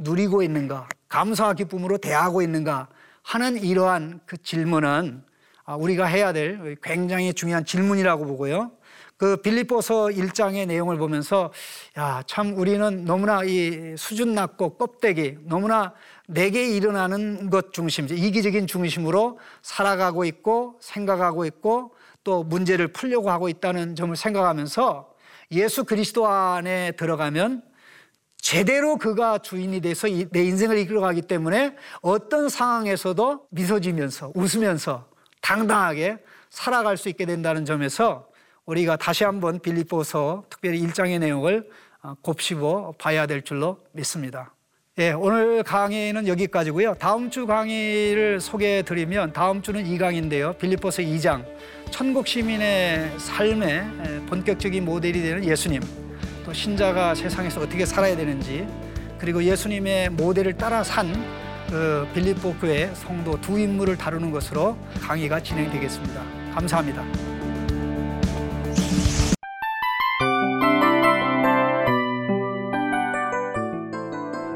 누리고 0.00 0.42
있는가? 0.42 0.88
감사와 1.08 1.54
기쁨으로 1.54 1.98
대하고 1.98 2.42
있는가? 2.42 2.88
하는 3.22 3.62
이러한 3.62 4.20
그 4.26 4.42
질문은 4.42 5.22
아, 5.64 5.76
우리가 5.76 6.06
해야 6.06 6.32
될 6.32 6.76
굉장히 6.82 7.32
중요한 7.32 7.64
질문이라고 7.64 8.24
보고요. 8.24 8.72
그 9.16 9.36
빌립보서 9.36 10.06
1장의 10.06 10.66
내용을 10.66 10.96
보면서 10.96 11.52
야, 11.98 12.22
참 12.26 12.56
우리는 12.56 13.04
너무나 13.04 13.44
이 13.44 13.94
수준 13.98 14.34
낮고 14.34 14.78
껍데기 14.78 15.36
너무나 15.42 15.92
내게 16.26 16.74
일어나는 16.74 17.50
것 17.50 17.72
중심, 17.74 18.06
이기적인 18.10 18.66
중심으로 18.66 19.38
살아가고 19.60 20.24
있고 20.24 20.78
생각하고 20.80 21.44
있고 21.44 21.94
또 22.24 22.42
문제를 22.42 22.88
풀려고 22.88 23.30
하고 23.30 23.50
있다는 23.50 23.94
점을 23.94 24.16
생각하면서 24.16 25.10
예수 25.52 25.84
그리스도 25.84 26.26
안에 26.26 26.92
들어가면 26.92 27.69
제대로 28.40 28.96
그가 28.96 29.38
주인이 29.38 29.80
돼서 29.80 30.08
내 30.08 30.44
인생을 30.44 30.78
이끌어가기 30.78 31.22
때문에 31.22 31.76
어떤 32.00 32.48
상황에서도 32.48 33.46
미소 33.50 33.80
지면서 33.80 34.32
웃으면서 34.34 35.06
당당하게 35.40 36.18
살아갈 36.50 36.96
수 36.96 37.08
있게 37.08 37.26
된다는 37.26 37.64
점에서 37.64 38.28
우리가 38.66 38.96
다시 38.96 39.24
한번 39.24 39.58
빌립보서 39.58 40.44
특별히 40.48 40.80
1장의 40.86 41.18
내용을 41.18 41.68
어, 42.02 42.14
곱씹어 42.22 42.94
봐야 42.98 43.26
될 43.26 43.42
줄로 43.42 43.78
믿습니다. 43.92 44.54
예, 44.98 45.12
오늘 45.12 45.62
강의는 45.62 46.26
여기까지고요. 46.26 46.94
다음 46.94 47.30
주 47.30 47.46
강의를 47.46 48.40
소개해 48.40 48.82
드리면 48.82 49.32
다음 49.32 49.62
주는 49.62 49.84
2강인데요. 49.84 50.58
빌립보서 50.58 51.02
2장 51.02 51.44
천국 51.90 52.26
시민의 52.26 53.18
삶의 53.18 54.26
본격적인 54.28 54.84
모델이 54.84 55.22
되는 55.22 55.44
예수님 55.44 55.80
또 56.50 56.54
신자가 56.54 57.14
세상에서 57.14 57.60
어떻게 57.60 57.86
살아야 57.86 58.16
되는지 58.16 58.66
그리고 59.18 59.44
예수님의 59.44 60.10
모델을 60.10 60.54
따라 60.54 60.82
산 60.82 61.40
그 61.70 62.04
빌립보 62.14 62.56
교회 62.56 62.90
성도 62.94 63.40
두 63.40 63.56
인물을 63.56 63.96
다루는 63.96 64.32
것으로 64.32 64.76
강의가 65.00 65.40
진행되겠습니다. 65.40 66.20
감사합니다. 66.52 67.04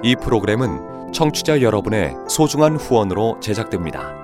이 0.03 0.17
프로그램은 0.17 1.13
청취자 1.13 1.63
여러분의 1.63 2.15
소중한 2.29 2.75
후원으로 2.75 3.39
제작됩니다. 3.41 4.24